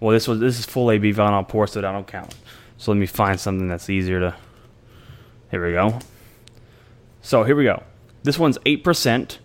Well, 0.00 0.12
this 0.12 0.28
was 0.28 0.40
this 0.40 0.58
is 0.58 0.66
full 0.66 0.88
ABV 0.88 1.18
on 1.18 1.32
all 1.32 1.44
pour, 1.44 1.66
so 1.66 1.80
that 1.80 1.90
don't 1.90 2.06
count. 2.06 2.34
So 2.76 2.92
let 2.92 2.98
me 2.98 3.06
find 3.06 3.38
something 3.38 3.68
that's 3.68 3.88
easier 3.88 4.20
to. 4.20 4.34
Here 5.50 5.64
we 5.64 5.72
go. 5.72 5.98
So 7.22 7.44
here 7.44 7.56
we 7.56 7.64
go. 7.64 7.82
This 8.22 8.38
one's 8.38 8.58
eight 8.66 8.84
percent, 8.84 9.38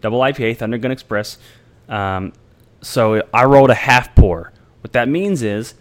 double 0.00 0.20
IPA, 0.20 0.58
Thunder 0.58 0.78
Gun 0.78 0.90
Express. 0.90 1.38
Um, 1.88 2.32
so 2.80 3.26
I 3.32 3.44
rolled 3.44 3.70
a 3.70 3.74
half 3.74 4.14
pour. 4.14 4.52
What 4.82 4.92
that 4.92 5.08
means 5.08 5.42
is, 5.42 5.74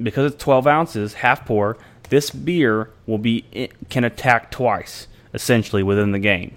because 0.00 0.32
it's 0.32 0.42
12 0.42 0.66
ounces, 0.66 1.14
half 1.14 1.46
pour, 1.46 1.78
this 2.10 2.30
beer 2.30 2.90
will 3.06 3.18
be 3.18 3.70
can 3.88 4.04
attack 4.04 4.50
twice 4.50 5.06
essentially 5.34 5.82
within 5.82 6.12
the 6.12 6.18
game. 6.18 6.56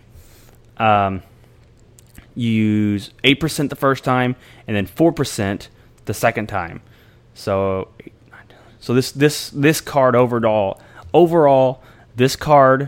Um, 0.77 1.23
you 2.35 2.49
use 2.49 3.11
eight 3.23 3.39
percent 3.39 3.69
the 3.69 3.75
first 3.75 4.03
time, 4.03 4.35
and 4.71 4.77
then 4.77 4.85
four 4.85 5.11
percent 5.11 5.67
the 6.05 6.13
second 6.13 6.47
time. 6.47 6.81
So, 7.33 7.89
so 8.79 8.93
this 8.93 9.11
this 9.11 9.49
this 9.49 9.81
card 9.81 10.15
overall 10.15 10.79
overall 11.13 11.83
this 12.15 12.37
card 12.37 12.87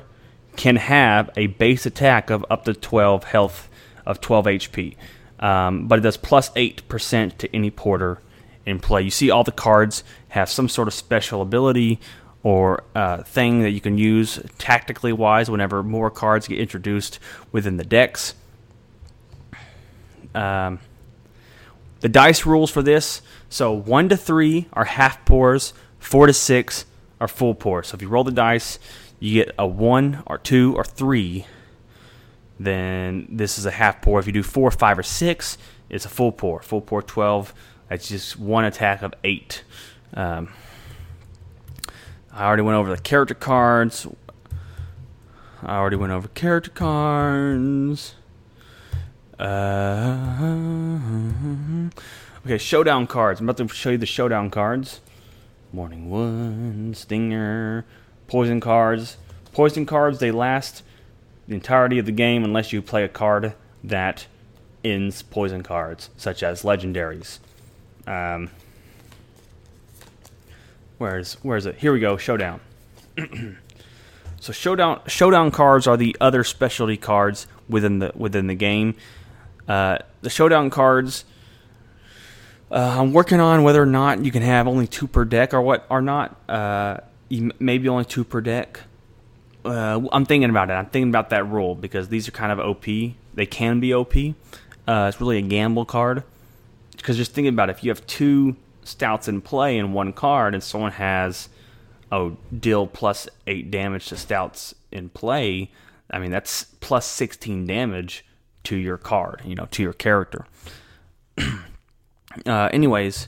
can 0.55 0.77
have 0.77 1.29
a 1.35 1.47
base 1.47 1.85
attack 1.85 2.29
of 2.29 2.45
up 2.49 2.63
to 2.63 2.73
12 2.73 3.25
health 3.25 3.69
of 4.05 4.21
12 4.21 4.45
HP, 4.45 4.95
um, 5.39 5.89
but 5.89 5.99
it 5.99 6.03
does 6.03 6.15
plus 6.15 6.51
eight 6.55 6.87
percent 6.87 7.37
to 7.39 7.53
any 7.53 7.69
porter 7.69 8.21
in 8.65 8.79
play. 8.79 9.01
You 9.01 9.11
see, 9.11 9.29
all 9.29 9.43
the 9.43 9.51
cards 9.51 10.05
have 10.29 10.49
some 10.49 10.69
sort 10.69 10.87
of 10.87 10.93
special 10.93 11.41
ability 11.41 11.99
or 12.43 12.85
uh, 12.95 13.23
thing 13.23 13.61
that 13.63 13.71
you 13.71 13.81
can 13.81 13.97
use 13.97 14.41
tactically 14.57 15.11
wise 15.11 15.51
whenever 15.51 15.83
more 15.83 16.09
cards 16.09 16.47
get 16.47 16.59
introduced 16.59 17.19
within 17.51 17.75
the 17.75 17.83
decks. 17.83 18.35
Um, 20.33 20.79
the 22.03 22.09
dice 22.09 22.45
rules 22.45 22.69
for 22.69 22.83
this 22.83 23.21
so 23.53 23.71
1 23.71 24.09
to 24.09 24.17
3 24.17 24.67
are 24.73 24.85
half 24.85 25.23
pours, 25.25 25.75
4 25.99 26.25
to 26.25 26.33
6 26.33 26.85
are 27.21 27.27
full 27.27 27.53
pours. 27.53 27.89
So 27.89 27.95
if 27.95 28.01
you 28.01 28.07
roll 28.07 28.23
the 28.23 28.31
dice, 28.31 28.79
you 29.19 29.43
get 29.43 29.53
a 29.59 29.67
1 29.67 30.23
or 30.25 30.39
2 30.39 30.75
or 30.75 30.83
3, 30.83 31.45
then 32.59 33.27
this 33.29 33.59
is 33.59 33.67
a 33.67 33.71
half 33.71 34.01
pour. 34.01 34.19
If 34.19 34.25
you 34.25 34.33
do 34.33 34.41
4, 34.41 34.71
5, 34.71 34.97
or 34.97 35.03
6, 35.03 35.57
it's 35.87 36.03
a 36.03 36.09
full 36.09 36.31
pour. 36.31 36.63
Full 36.63 36.81
pour 36.81 37.03
12, 37.03 37.53
that's 37.89 38.09
just 38.09 38.39
one 38.39 38.65
attack 38.65 39.03
of 39.03 39.13
8. 39.23 39.63
Um, 40.15 40.51
I 42.31 42.45
already 42.45 42.63
went 42.63 42.75
over 42.75 42.89
the 42.89 42.99
character 42.99 43.35
cards. 43.35 44.07
I 45.61 45.77
already 45.77 45.97
went 45.97 46.11
over 46.11 46.27
character 46.29 46.71
cards. 46.71 48.15
Uh, 49.39 50.17
okay, 52.45 52.57
showdown 52.57 53.07
cards. 53.07 53.39
I'm 53.39 53.49
about 53.49 53.57
to 53.67 53.73
show 53.73 53.91
you 53.91 53.97
the 53.97 54.05
showdown 54.05 54.49
cards. 54.49 55.01
Morning 55.71 56.09
Wood, 56.09 56.95
Stinger, 56.95 57.85
Poison 58.27 58.59
cards. 58.59 59.17
Poison 59.51 59.85
cards, 59.85 60.19
they 60.19 60.31
last 60.31 60.83
the 61.47 61.55
entirety 61.55 61.99
of 61.99 62.05
the 62.05 62.11
game 62.11 62.43
unless 62.43 62.71
you 62.71 62.81
play 62.81 63.03
a 63.03 63.07
card 63.07 63.53
that 63.83 64.27
ends 64.83 65.21
poison 65.23 65.63
cards, 65.63 66.09
such 66.17 66.43
as 66.43 66.63
legendaries. 66.63 67.39
Um, 68.07 68.49
where's 70.97 71.35
where's 71.43 71.65
it? 71.65 71.75
Here 71.75 71.93
we 71.93 71.99
go. 71.99 72.17
Showdown. 72.17 72.59
so 74.39 74.51
showdown 74.53 75.01
showdown 75.07 75.51
cards 75.51 75.87
are 75.87 75.97
the 75.97 76.15
other 76.19 76.43
specialty 76.43 76.97
cards 76.97 77.47
within 77.69 77.99
the 77.99 78.11
within 78.15 78.47
the 78.47 78.55
game. 78.55 78.95
Uh, 79.67 79.97
the 80.21 80.29
showdown 80.29 80.69
cards. 80.69 81.25
Uh, 82.71 82.97
I'm 82.99 83.13
working 83.13 83.39
on 83.39 83.63
whether 83.63 83.81
or 83.81 83.85
not 83.85 84.25
you 84.25 84.31
can 84.31 84.41
have 84.41 84.67
only 84.67 84.87
two 84.87 85.07
per 85.07 85.25
deck 85.25 85.53
or 85.53 85.61
what 85.61 85.85
or 85.89 86.01
not. 86.01 86.37
Uh, 86.49 86.97
maybe 87.29 87.87
only 87.87 88.05
two 88.05 88.23
per 88.23 88.41
deck. 88.41 88.81
Uh, 89.63 90.01
I'm 90.11 90.25
thinking 90.25 90.49
about 90.49 90.69
it. 90.69 90.73
I'm 90.73 90.87
thinking 90.87 91.09
about 91.09 91.29
that 91.29 91.47
rule 91.47 91.75
because 91.75 92.09
these 92.09 92.27
are 92.27 92.31
kind 92.31 92.51
of 92.51 92.59
OP. 92.59 92.83
They 93.33 93.45
can 93.45 93.79
be 93.79 93.93
OP. 93.93 94.15
Uh, 94.87 95.05
it's 95.07 95.21
really 95.21 95.37
a 95.37 95.41
gamble 95.41 95.85
card 95.85 96.23
because 96.97 97.15
just 97.15 97.31
thinking 97.31 97.53
about 97.53 97.69
it, 97.69 97.77
if 97.77 97.83
you 97.83 97.91
have 97.91 98.05
two 98.07 98.55
stouts 98.83 99.27
in 99.27 99.39
play 99.39 99.77
in 99.77 99.93
one 99.93 100.11
card 100.11 100.53
and 100.53 100.61
someone 100.61 100.91
has 100.91 101.47
oh 102.11 102.37
deal 102.57 102.85
plus 102.85 103.29
eight 103.47 103.71
damage 103.71 104.07
to 104.07 104.17
stouts 104.17 104.75
in 104.91 105.09
play, 105.09 105.71
I 106.11 106.19
mean 106.19 106.31
that's 106.31 106.65
plus 106.81 107.05
16 107.05 107.65
damage 107.65 108.25
to 108.63 108.75
your 108.75 108.97
card, 108.97 109.41
you 109.45 109.55
know, 109.55 109.67
to 109.71 109.83
your 109.83 109.93
character. 109.93 110.45
uh, 112.45 112.69
anyways, 112.71 113.27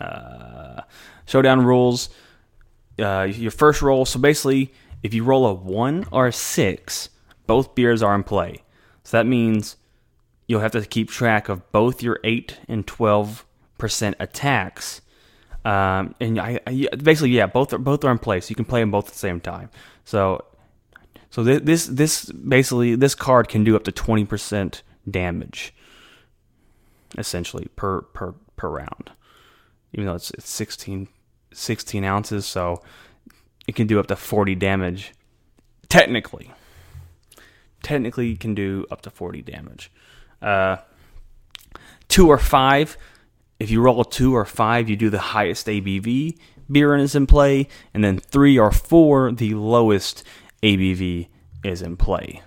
uh, 0.00 0.82
showdown 1.26 1.64
rules. 1.64 2.10
Uh, 2.98 3.26
your 3.28 3.50
first 3.50 3.82
roll. 3.82 4.04
So 4.04 4.20
basically, 4.20 4.72
if 5.02 5.12
you 5.12 5.24
roll 5.24 5.46
a 5.46 5.54
one 5.54 6.06
or 6.12 6.28
a 6.28 6.32
six, 6.32 7.10
both 7.46 7.74
beers 7.74 8.02
are 8.02 8.14
in 8.14 8.22
play. 8.22 8.62
So 9.02 9.16
that 9.16 9.26
means 9.26 9.76
you'll 10.46 10.60
have 10.60 10.72
to 10.72 10.82
keep 10.82 11.10
track 11.10 11.48
of 11.48 11.70
both 11.72 12.02
your 12.02 12.20
eight 12.22 12.58
and 12.68 12.86
twelve 12.86 13.44
percent 13.78 14.16
attacks. 14.20 15.00
Um, 15.64 16.14
and 16.20 16.38
I, 16.38 16.60
I, 16.66 16.88
basically, 16.96 17.30
yeah, 17.30 17.46
both 17.46 17.72
are 17.72 17.78
both 17.78 18.04
are 18.04 18.12
in 18.12 18.18
play, 18.18 18.40
So 18.40 18.50
you 18.50 18.56
can 18.56 18.64
play 18.64 18.80
them 18.80 18.90
both 18.90 19.08
at 19.08 19.12
the 19.14 19.18
same 19.18 19.40
time. 19.40 19.70
So 20.04 20.44
so 21.34 21.42
th- 21.42 21.64
this 21.64 21.86
this 21.86 22.26
basically 22.26 22.94
this 22.94 23.16
card 23.16 23.48
can 23.48 23.64
do 23.64 23.74
up 23.74 23.82
to 23.84 23.90
twenty 23.90 24.24
percent 24.24 24.84
damage, 25.10 25.74
essentially 27.18 27.66
per 27.74 28.02
per 28.02 28.36
per 28.54 28.68
round, 28.68 29.10
even 29.92 30.06
though 30.06 30.14
it's, 30.14 30.30
it's 30.30 30.48
16, 30.48 31.08
16 31.52 32.04
ounces, 32.04 32.46
so 32.46 32.84
it 33.66 33.74
can 33.74 33.88
do 33.88 33.98
up 33.98 34.06
to 34.06 34.14
forty 34.14 34.54
damage. 34.54 35.12
Technically, 35.88 36.52
technically, 37.82 38.30
it 38.30 38.38
can 38.38 38.54
do 38.54 38.86
up 38.88 39.02
to 39.02 39.10
forty 39.10 39.42
damage. 39.42 39.90
Uh, 40.40 40.76
two 42.06 42.28
or 42.28 42.38
five. 42.38 42.96
If 43.58 43.72
you 43.72 43.80
roll 43.80 44.02
a 44.02 44.08
two 44.08 44.36
or 44.36 44.44
five, 44.44 44.88
you 44.88 44.94
do 44.94 45.10
the 45.10 45.18
highest 45.18 45.66
ABV 45.66 46.38
beer 46.70 46.96
is 46.96 47.14
in 47.14 47.26
play, 47.26 47.68
and 47.92 48.02
then 48.04 48.18
three 48.18 48.58
or 48.58 48.70
four, 48.70 49.32
the 49.32 49.54
lowest 49.54 50.24
ABV 50.64 51.28
is 51.62 51.82
in 51.82 51.96
play. 51.96 52.42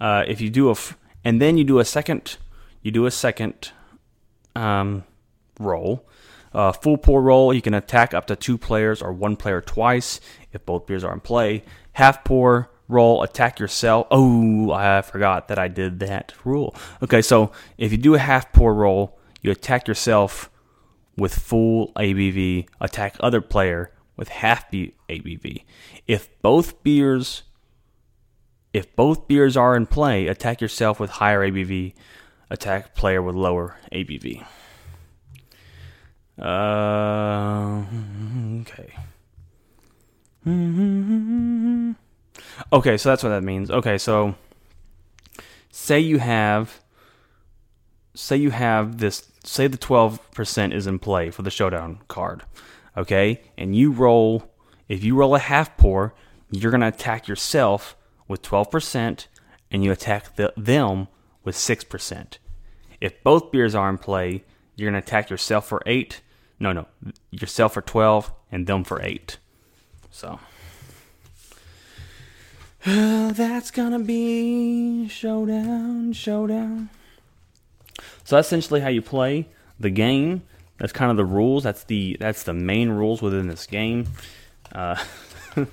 Uh, 0.00 0.24
if 0.26 0.40
you 0.40 0.48
do 0.50 0.68
a, 0.68 0.72
f- 0.72 0.96
and 1.22 1.40
then 1.40 1.58
you 1.58 1.64
do 1.64 1.78
a 1.78 1.84
second, 1.84 2.38
you 2.82 2.90
do 2.90 3.06
a 3.06 3.10
second 3.10 3.70
um, 4.56 5.04
roll. 5.60 6.08
Uh, 6.52 6.72
full 6.72 6.96
pour 6.96 7.20
roll, 7.20 7.52
you 7.52 7.60
can 7.60 7.74
attack 7.74 8.14
up 8.14 8.26
to 8.26 8.36
two 8.36 8.56
players 8.56 9.02
or 9.02 9.12
one 9.12 9.36
player 9.36 9.60
twice 9.60 10.20
if 10.52 10.64
both 10.64 10.86
beers 10.86 11.04
are 11.04 11.12
in 11.12 11.20
play. 11.20 11.62
Half 11.92 12.24
pour 12.24 12.70
roll, 12.88 13.22
attack 13.22 13.58
yourself. 13.58 14.06
Oh, 14.10 14.70
I 14.70 15.02
forgot 15.02 15.48
that 15.48 15.58
I 15.58 15.68
did 15.68 15.98
that 16.00 16.32
rule. 16.44 16.74
Okay, 17.02 17.20
so 17.20 17.52
if 17.76 17.92
you 17.92 17.98
do 17.98 18.14
a 18.14 18.18
half 18.18 18.52
pour 18.52 18.72
roll, 18.74 19.18
you 19.42 19.50
attack 19.50 19.86
yourself 19.86 20.50
with 21.16 21.34
full 21.34 21.92
ABV, 21.94 22.68
attack 22.80 23.16
other 23.20 23.40
player 23.40 23.90
with 24.16 24.28
half 24.28 24.70
ABV. 24.70 25.64
If 26.06 26.30
both 26.42 26.82
beers 26.82 27.42
if 28.72 28.94
both 28.96 29.28
beers 29.28 29.56
are 29.56 29.76
in 29.76 29.86
play, 29.86 30.26
attack 30.26 30.60
yourself 30.60 30.98
with 30.98 31.08
higher 31.10 31.48
ABV, 31.48 31.94
attack 32.50 32.94
player 32.96 33.22
with 33.22 33.36
lower 33.36 33.78
ABV. 33.92 34.44
Uh, 36.36 37.84
okay. 38.62 38.94
Okay, 42.72 42.96
so 42.96 43.08
that's 43.08 43.22
what 43.22 43.28
that 43.30 43.44
means. 43.44 43.70
Okay, 43.70 43.96
so 43.96 44.34
say 45.70 46.00
you 46.00 46.18
have 46.18 46.80
say 48.14 48.36
you 48.36 48.50
have 48.50 48.98
this 48.98 49.30
say 49.44 49.66
the 49.66 49.78
12% 49.78 50.72
is 50.72 50.86
in 50.86 50.98
play 50.98 51.30
for 51.30 51.42
the 51.42 51.50
showdown 51.50 52.00
card. 52.08 52.42
Okay? 52.96 53.42
And 53.56 53.74
you 53.76 53.92
roll 53.92 54.50
if 54.88 55.02
you 55.02 55.16
roll 55.16 55.34
a 55.34 55.38
half 55.38 55.76
pour, 55.76 56.14
you're 56.50 56.70
going 56.70 56.82
to 56.82 56.88
attack 56.88 57.26
yourself 57.26 57.96
with 58.28 58.42
12% 58.42 59.26
and 59.70 59.82
you 59.82 59.90
attack 59.90 60.36
the, 60.36 60.52
them 60.58 61.08
with 61.42 61.56
6%. 61.56 62.38
If 63.00 63.22
both 63.22 63.50
beers 63.50 63.74
are 63.74 63.88
in 63.88 63.96
play, 63.96 64.44
you're 64.76 64.90
going 64.90 65.00
to 65.00 65.06
attack 65.06 65.30
yourself 65.30 65.66
for 65.66 65.82
8. 65.86 66.20
No, 66.60 66.72
no. 66.72 66.86
Yourself 67.30 67.74
for 67.74 67.82
12 67.82 68.30
and 68.52 68.66
them 68.66 68.84
for 68.84 69.02
8. 69.02 69.38
So 70.10 70.38
that's 72.84 73.70
gonna 73.70 73.98
be 73.98 75.08
showdown, 75.08 76.12
showdown. 76.12 76.90
So 78.24 78.36
that's 78.36 78.48
essentially 78.48 78.80
how 78.80 78.88
you 78.88 79.00
play 79.00 79.48
the 79.80 79.88
game. 79.88 80.42
That's 80.78 80.92
kind 80.92 81.10
of 81.10 81.16
the 81.16 81.24
rules. 81.24 81.62
That's 81.62 81.84
the 81.84 82.16
that's 82.18 82.42
the 82.42 82.54
main 82.54 82.90
rules 82.90 83.22
within 83.22 83.46
this 83.46 83.66
game. 83.66 84.08
Uh, 84.72 84.96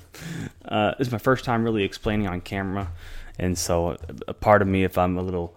uh, 0.65 0.93
it's 0.99 1.11
my 1.11 1.17
first 1.17 1.43
time 1.43 1.63
really 1.63 1.83
explaining 1.83 2.27
on 2.27 2.41
camera, 2.41 2.91
and 3.39 3.57
so 3.57 3.97
a 4.27 4.33
part 4.33 4.61
of 4.61 4.67
me, 4.67 4.83
if 4.83 4.97
I'm 4.97 5.17
a 5.17 5.21
little 5.23 5.55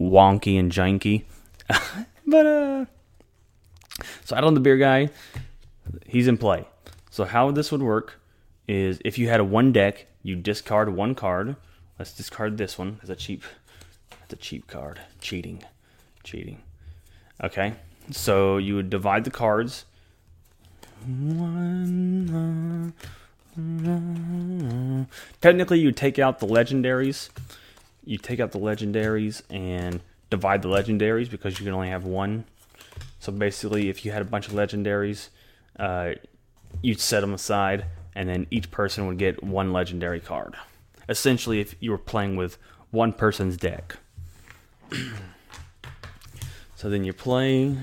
wonky 0.00 0.58
and 0.58 0.72
janky, 0.72 1.24
but 2.26 2.46
uh, 2.46 2.86
so 4.24 4.36
I 4.36 4.40
don't 4.40 4.54
the 4.54 4.60
beer 4.60 4.76
guy. 4.76 5.10
He's 6.06 6.26
in 6.26 6.36
play. 6.36 6.66
So 7.10 7.24
how 7.24 7.50
this 7.50 7.70
would 7.70 7.82
work 7.82 8.20
is 8.68 9.00
if 9.04 9.18
you 9.18 9.28
had 9.28 9.40
a 9.40 9.44
one 9.44 9.72
deck, 9.72 10.06
you 10.22 10.36
discard 10.36 10.88
one 10.94 11.14
card. 11.14 11.56
Let's 11.98 12.12
discard 12.12 12.58
this 12.58 12.78
one 12.78 13.00
as 13.02 13.10
a 13.10 13.16
cheap. 13.16 13.44
That's 14.10 14.32
a 14.32 14.36
cheap 14.36 14.66
card. 14.66 15.00
Cheating, 15.20 15.62
cheating. 16.24 16.62
Okay, 17.42 17.74
so 18.10 18.56
you 18.58 18.74
would 18.76 18.90
divide 18.90 19.24
the 19.24 19.30
cards. 19.30 19.84
Technically, 25.40 25.78
you 25.78 25.92
take 25.92 26.18
out 26.18 26.38
the 26.40 26.46
legendaries. 26.46 27.30
You 28.04 28.18
take 28.18 28.40
out 28.40 28.52
the 28.52 28.58
legendaries 28.58 29.42
and 29.50 30.00
divide 30.30 30.62
the 30.62 30.68
legendaries 30.68 31.30
because 31.30 31.58
you 31.58 31.64
can 31.64 31.74
only 31.74 31.88
have 31.88 32.04
one. 32.04 32.44
So 33.20 33.32
basically, 33.32 33.88
if 33.88 34.04
you 34.04 34.12
had 34.12 34.22
a 34.22 34.26
bunch 34.26 34.48
of 34.48 34.54
legendaries, 34.54 35.28
uh, 35.78 36.12
you'd 36.82 37.00
set 37.00 37.20
them 37.20 37.34
aside, 37.34 37.86
and 38.14 38.28
then 38.28 38.46
each 38.50 38.70
person 38.70 39.06
would 39.06 39.18
get 39.18 39.42
one 39.42 39.72
legendary 39.72 40.20
card. 40.20 40.54
Essentially, 41.08 41.60
if 41.60 41.74
you 41.80 41.90
were 41.90 41.98
playing 41.98 42.36
with 42.36 42.58
one 42.90 43.12
person's 43.12 43.56
deck. 43.56 43.96
So 46.76 46.88
then 46.88 47.02
you 47.04 47.12
play. 47.12 47.74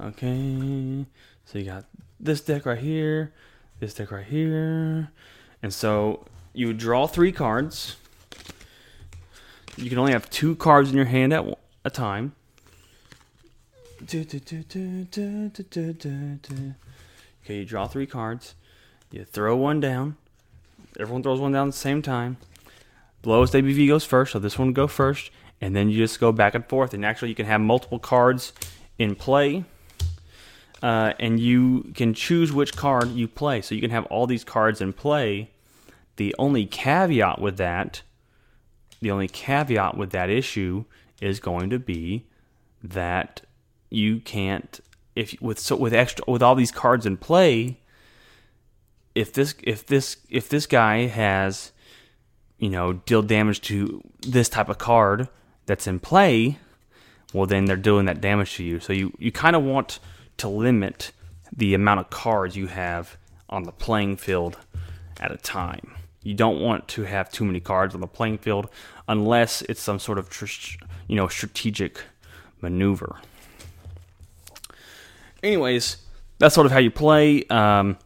Okay, 0.00 1.04
so 1.44 1.58
you 1.58 1.64
got 1.64 1.84
this 2.20 2.40
deck 2.40 2.64
right 2.64 2.78
here, 2.78 3.32
this 3.80 3.92
deck 3.94 4.12
right 4.12 4.24
here, 4.24 5.10
and 5.60 5.74
so 5.74 6.24
you 6.54 6.72
draw 6.72 7.06
three 7.06 7.32
cards. 7.32 7.96
You 9.76 9.90
can 9.90 9.98
only 9.98 10.12
have 10.12 10.30
two 10.30 10.56
cards 10.56 10.90
in 10.90 10.96
your 10.96 11.06
hand 11.06 11.32
at 11.32 11.44
a 11.84 11.90
time. 11.90 12.34
Okay, 17.44 17.58
you 17.58 17.64
draw 17.64 17.88
three 17.88 18.06
cards. 18.06 18.54
You 19.10 19.24
throw 19.24 19.56
one 19.56 19.80
down. 19.80 20.16
Everyone 21.00 21.22
throws 21.22 21.40
one 21.40 21.52
down 21.52 21.68
at 21.68 21.72
the 21.72 21.78
same 21.78 22.02
time. 22.02 22.36
Lowest 23.24 23.52
ABV 23.54 23.88
goes 23.88 24.04
first, 24.04 24.32
so 24.32 24.38
this 24.38 24.58
one 24.58 24.68
will 24.68 24.74
go 24.74 24.86
first, 24.86 25.30
and 25.60 25.74
then 25.74 25.90
you 25.90 25.98
just 25.98 26.20
go 26.20 26.32
back 26.32 26.54
and 26.54 26.66
forth. 26.66 26.94
And 26.94 27.04
actually, 27.04 27.28
you 27.28 27.34
can 27.34 27.46
have 27.46 27.60
multiple 27.60 27.98
cards 27.98 28.52
in 28.98 29.14
play, 29.14 29.64
uh, 30.82 31.12
and 31.18 31.40
you 31.40 31.92
can 31.94 32.14
choose 32.14 32.52
which 32.52 32.76
card 32.76 33.10
you 33.10 33.28
play. 33.28 33.60
So 33.60 33.74
you 33.74 33.80
can 33.80 33.90
have 33.90 34.06
all 34.06 34.26
these 34.26 34.44
cards 34.44 34.80
in 34.80 34.92
play. 34.92 35.50
The 36.16 36.34
only 36.38 36.66
caveat 36.66 37.40
with 37.40 37.56
that, 37.58 38.02
the 39.00 39.10
only 39.10 39.28
caveat 39.28 39.96
with 39.96 40.10
that 40.10 40.30
issue 40.30 40.84
is 41.20 41.40
going 41.40 41.70
to 41.70 41.78
be 41.78 42.26
that 42.82 43.42
you 43.90 44.20
can't 44.20 44.80
if 45.16 45.40
with 45.40 45.58
so 45.58 45.74
with 45.74 45.92
extra 45.92 46.24
with 46.28 46.42
all 46.42 46.54
these 46.54 46.70
cards 46.70 47.06
in 47.06 47.16
play 47.16 47.78
if 49.14 49.32
this 49.32 49.54
if 49.64 49.84
this 49.86 50.18
if 50.30 50.48
this 50.48 50.66
guy 50.66 51.06
has 51.06 51.72
you 52.58 52.70
know 52.70 52.92
deal 52.92 53.22
damage 53.22 53.60
to 53.60 54.00
this 54.20 54.48
type 54.48 54.68
of 54.68 54.78
card 54.78 55.28
that's 55.68 55.86
in 55.86 56.00
play 56.00 56.58
well 57.32 57.46
then 57.46 57.66
they're 57.66 57.76
doing 57.76 58.06
that 58.06 58.20
damage 58.20 58.56
to 58.56 58.64
you. 58.64 58.80
So 58.80 58.92
you 58.92 59.12
you 59.18 59.32
kind 59.32 59.54
of 59.56 59.62
want 59.62 59.98
to 60.38 60.48
limit 60.48 61.12
the 61.54 61.74
amount 61.74 62.00
of 62.00 62.10
cards 62.10 62.56
you 62.56 62.66
have 62.68 63.16
on 63.48 63.64
the 63.64 63.72
playing 63.72 64.16
field 64.16 64.58
at 65.20 65.32
a 65.32 65.36
time. 65.36 65.94
You 66.22 66.34
don't 66.34 66.60
want 66.60 66.88
to 66.88 67.02
have 67.02 67.30
too 67.30 67.44
many 67.44 67.60
cards 67.60 67.94
on 67.94 68.00
the 68.00 68.06
playing 68.06 68.38
field 68.38 68.68
unless 69.06 69.62
it's 69.62 69.80
some 69.80 69.98
sort 69.98 70.18
of 70.18 70.28
tr- 70.30 70.76
you 71.06 71.16
know 71.16 71.28
strategic 71.28 72.02
maneuver. 72.60 73.16
Anyways, 75.42 75.98
that's 76.38 76.54
sort 76.54 76.66
of 76.66 76.72
how 76.72 76.78
you 76.78 76.90
play. 76.90 77.44
Um, 77.44 77.96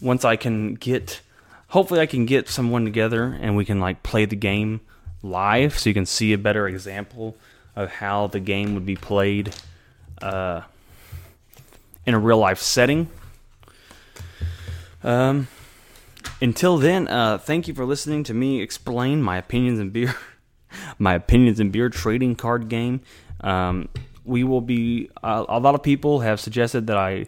once 0.00 0.24
I 0.24 0.36
can 0.36 0.74
get, 0.74 1.22
hopefully, 1.68 2.00
I 2.00 2.06
can 2.06 2.26
get 2.26 2.48
someone 2.48 2.84
together 2.84 3.38
and 3.40 3.56
we 3.56 3.64
can 3.64 3.80
like 3.80 4.02
play 4.02 4.26
the 4.26 4.36
game 4.36 4.82
live, 5.24 5.78
so 5.78 5.90
you 5.90 5.94
can 5.94 6.06
see 6.06 6.32
a 6.32 6.38
better 6.38 6.68
example 6.68 7.36
of 7.74 7.90
how 7.90 8.28
the 8.28 8.40
game 8.40 8.74
would 8.74 8.86
be 8.86 8.96
played 8.96 9.54
uh, 10.22 10.60
in 12.06 12.14
a 12.14 12.18
real 12.18 12.38
life 12.38 12.60
setting. 12.60 13.08
Um, 15.02 15.48
until 16.40 16.78
then, 16.78 17.08
uh, 17.08 17.38
thank 17.38 17.68
you 17.68 17.74
for 17.74 17.84
listening 17.84 18.24
to 18.24 18.34
me 18.34 18.60
explain 18.60 19.22
my 19.22 19.38
opinions 19.38 19.78
and 19.78 19.92
beer, 19.92 20.14
my 20.98 21.14
opinions 21.14 21.60
in 21.60 21.70
beer 21.70 21.88
trading 21.88 22.36
card 22.36 22.68
game. 22.68 23.00
Um, 23.40 23.88
we 24.24 24.44
will 24.44 24.60
be 24.60 25.10
uh, 25.22 25.44
a 25.48 25.60
lot 25.60 25.74
of 25.74 25.82
people 25.82 26.20
have 26.20 26.40
suggested 26.40 26.86
that 26.86 26.96
I 26.96 27.26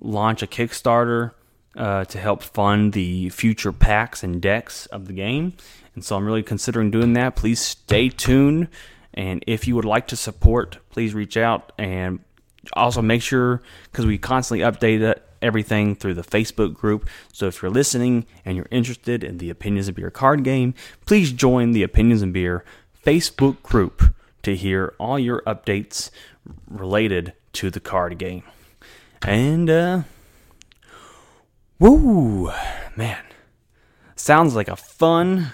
launch 0.00 0.42
a 0.42 0.46
Kickstarter 0.46 1.32
uh, 1.76 2.04
to 2.04 2.18
help 2.18 2.42
fund 2.42 2.92
the 2.92 3.30
future 3.30 3.72
packs 3.72 4.22
and 4.22 4.42
decks 4.42 4.86
of 4.86 5.06
the 5.06 5.12
game, 5.12 5.54
and 6.00 6.04
so 6.06 6.16
I'm 6.16 6.24
really 6.24 6.42
considering 6.42 6.90
doing 6.90 7.12
that. 7.12 7.36
Please 7.36 7.60
stay 7.60 8.08
tuned, 8.08 8.68
and 9.12 9.44
if 9.46 9.68
you 9.68 9.76
would 9.76 9.84
like 9.84 10.06
to 10.06 10.16
support, 10.16 10.78
please 10.88 11.12
reach 11.12 11.36
out 11.36 11.72
and 11.76 12.20
also 12.72 13.02
make 13.02 13.20
sure 13.20 13.60
because 13.92 14.06
we 14.06 14.16
constantly 14.16 14.64
update 14.64 15.20
everything 15.42 15.94
through 15.94 16.14
the 16.14 16.22
Facebook 16.22 16.72
group. 16.72 17.06
So 17.34 17.48
if 17.48 17.60
you're 17.60 17.70
listening 17.70 18.24
and 18.46 18.56
you're 18.56 18.66
interested 18.70 19.22
in 19.22 19.36
the 19.36 19.50
Opinions 19.50 19.88
of 19.88 19.94
Beer 19.94 20.10
card 20.10 20.42
game, 20.42 20.72
please 21.04 21.32
join 21.32 21.72
the 21.72 21.82
Opinions 21.82 22.22
of 22.22 22.32
Beer 22.32 22.64
Facebook 23.04 23.62
group 23.62 24.14
to 24.42 24.56
hear 24.56 24.94
all 24.98 25.18
your 25.18 25.42
updates 25.42 26.08
related 26.66 27.34
to 27.52 27.68
the 27.68 27.80
card 27.80 28.16
game. 28.16 28.44
And, 29.20 29.68
uh, 29.68 30.02
woo, 31.78 32.50
man, 32.96 33.22
sounds 34.16 34.54
like 34.54 34.68
a 34.68 34.76
fun, 34.76 35.52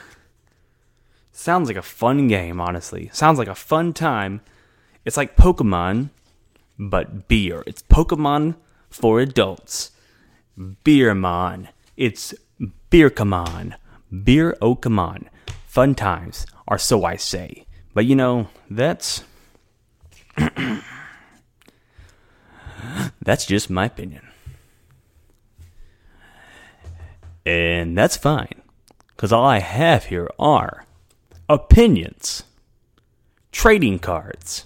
Sounds 1.46 1.68
like 1.68 1.76
a 1.76 1.82
fun 1.82 2.26
game, 2.26 2.60
honestly. 2.60 3.08
Sounds 3.12 3.38
like 3.38 3.46
a 3.46 3.54
fun 3.54 3.92
time. 3.92 4.40
It's 5.04 5.16
like 5.16 5.36
Pokemon, 5.36 6.10
but 6.76 7.28
beer. 7.28 7.62
It's 7.68 7.82
Pokemon 7.82 8.56
for 8.90 9.20
adults. 9.20 9.92
Beermon. 10.58 11.68
It's 11.96 12.34
Beercomon. 12.90 13.76
Beer 14.24 14.56
Okamon. 14.60 15.28
Fun 15.68 15.94
times, 15.94 16.46
or 16.66 16.78
so 16.78 17.04
I 17.04 17.14
say. 17.14 17.64
But 17.94 18.06
you 18.06 18.16
know, 18.16 18.48
that's. 18.68 19.22
that's 23.22 23.46
just 23.46 23.70
my 23.70 23.84
opinion. 23.84 24.26
And 27.44 27.96
that's 27.96 28.16
fine, 28.16 28.62
because 29.10 29.32
all 29.32 29.46
I 29.46 29.60
have 29.60 30.06
here 30.06 30.28
are 30.40 30.85
opinions, 31.48 32.42
trading 33.52 33.98
cards, 33.98 34.64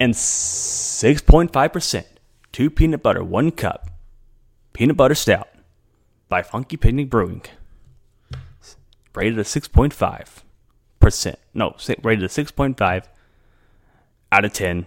and 0.00 0.14
6.5% 0.14 2.04
two 2.52 2.70
peanut 2.70 3.02
butter, 3.02 3.24
one 3.24 3.50
cup 3.50 3.88
peanut 4.72 4.96
butter 4.96 5.14
stout 5.14 5.48
by 6.28 6.42
Funky 6.42 6.76
Picnic 6.76 7.10
Brewing. 7.10 7.42
Rated 9.14 9.38
a 9.38 9.42
6.5%. 9.42 11.36
No, 11.52 11.74
rated 12.02 12.24
a 12.24 12.28
6.5 12.28 13.04
out 14.30 14.44
of 14.44 14.52
10 14.52 14.86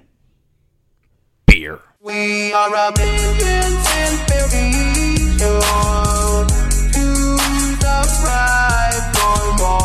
beer. 1.45 1.80
We 2.01 2.54
are 2.54 2.73
a 2.73 2.91
million 2.97 3.78
and 3.88 4.28
billion 4.28 6.04
life 8.69 9.08
no 9.17 9.54
more. 9.60 9.75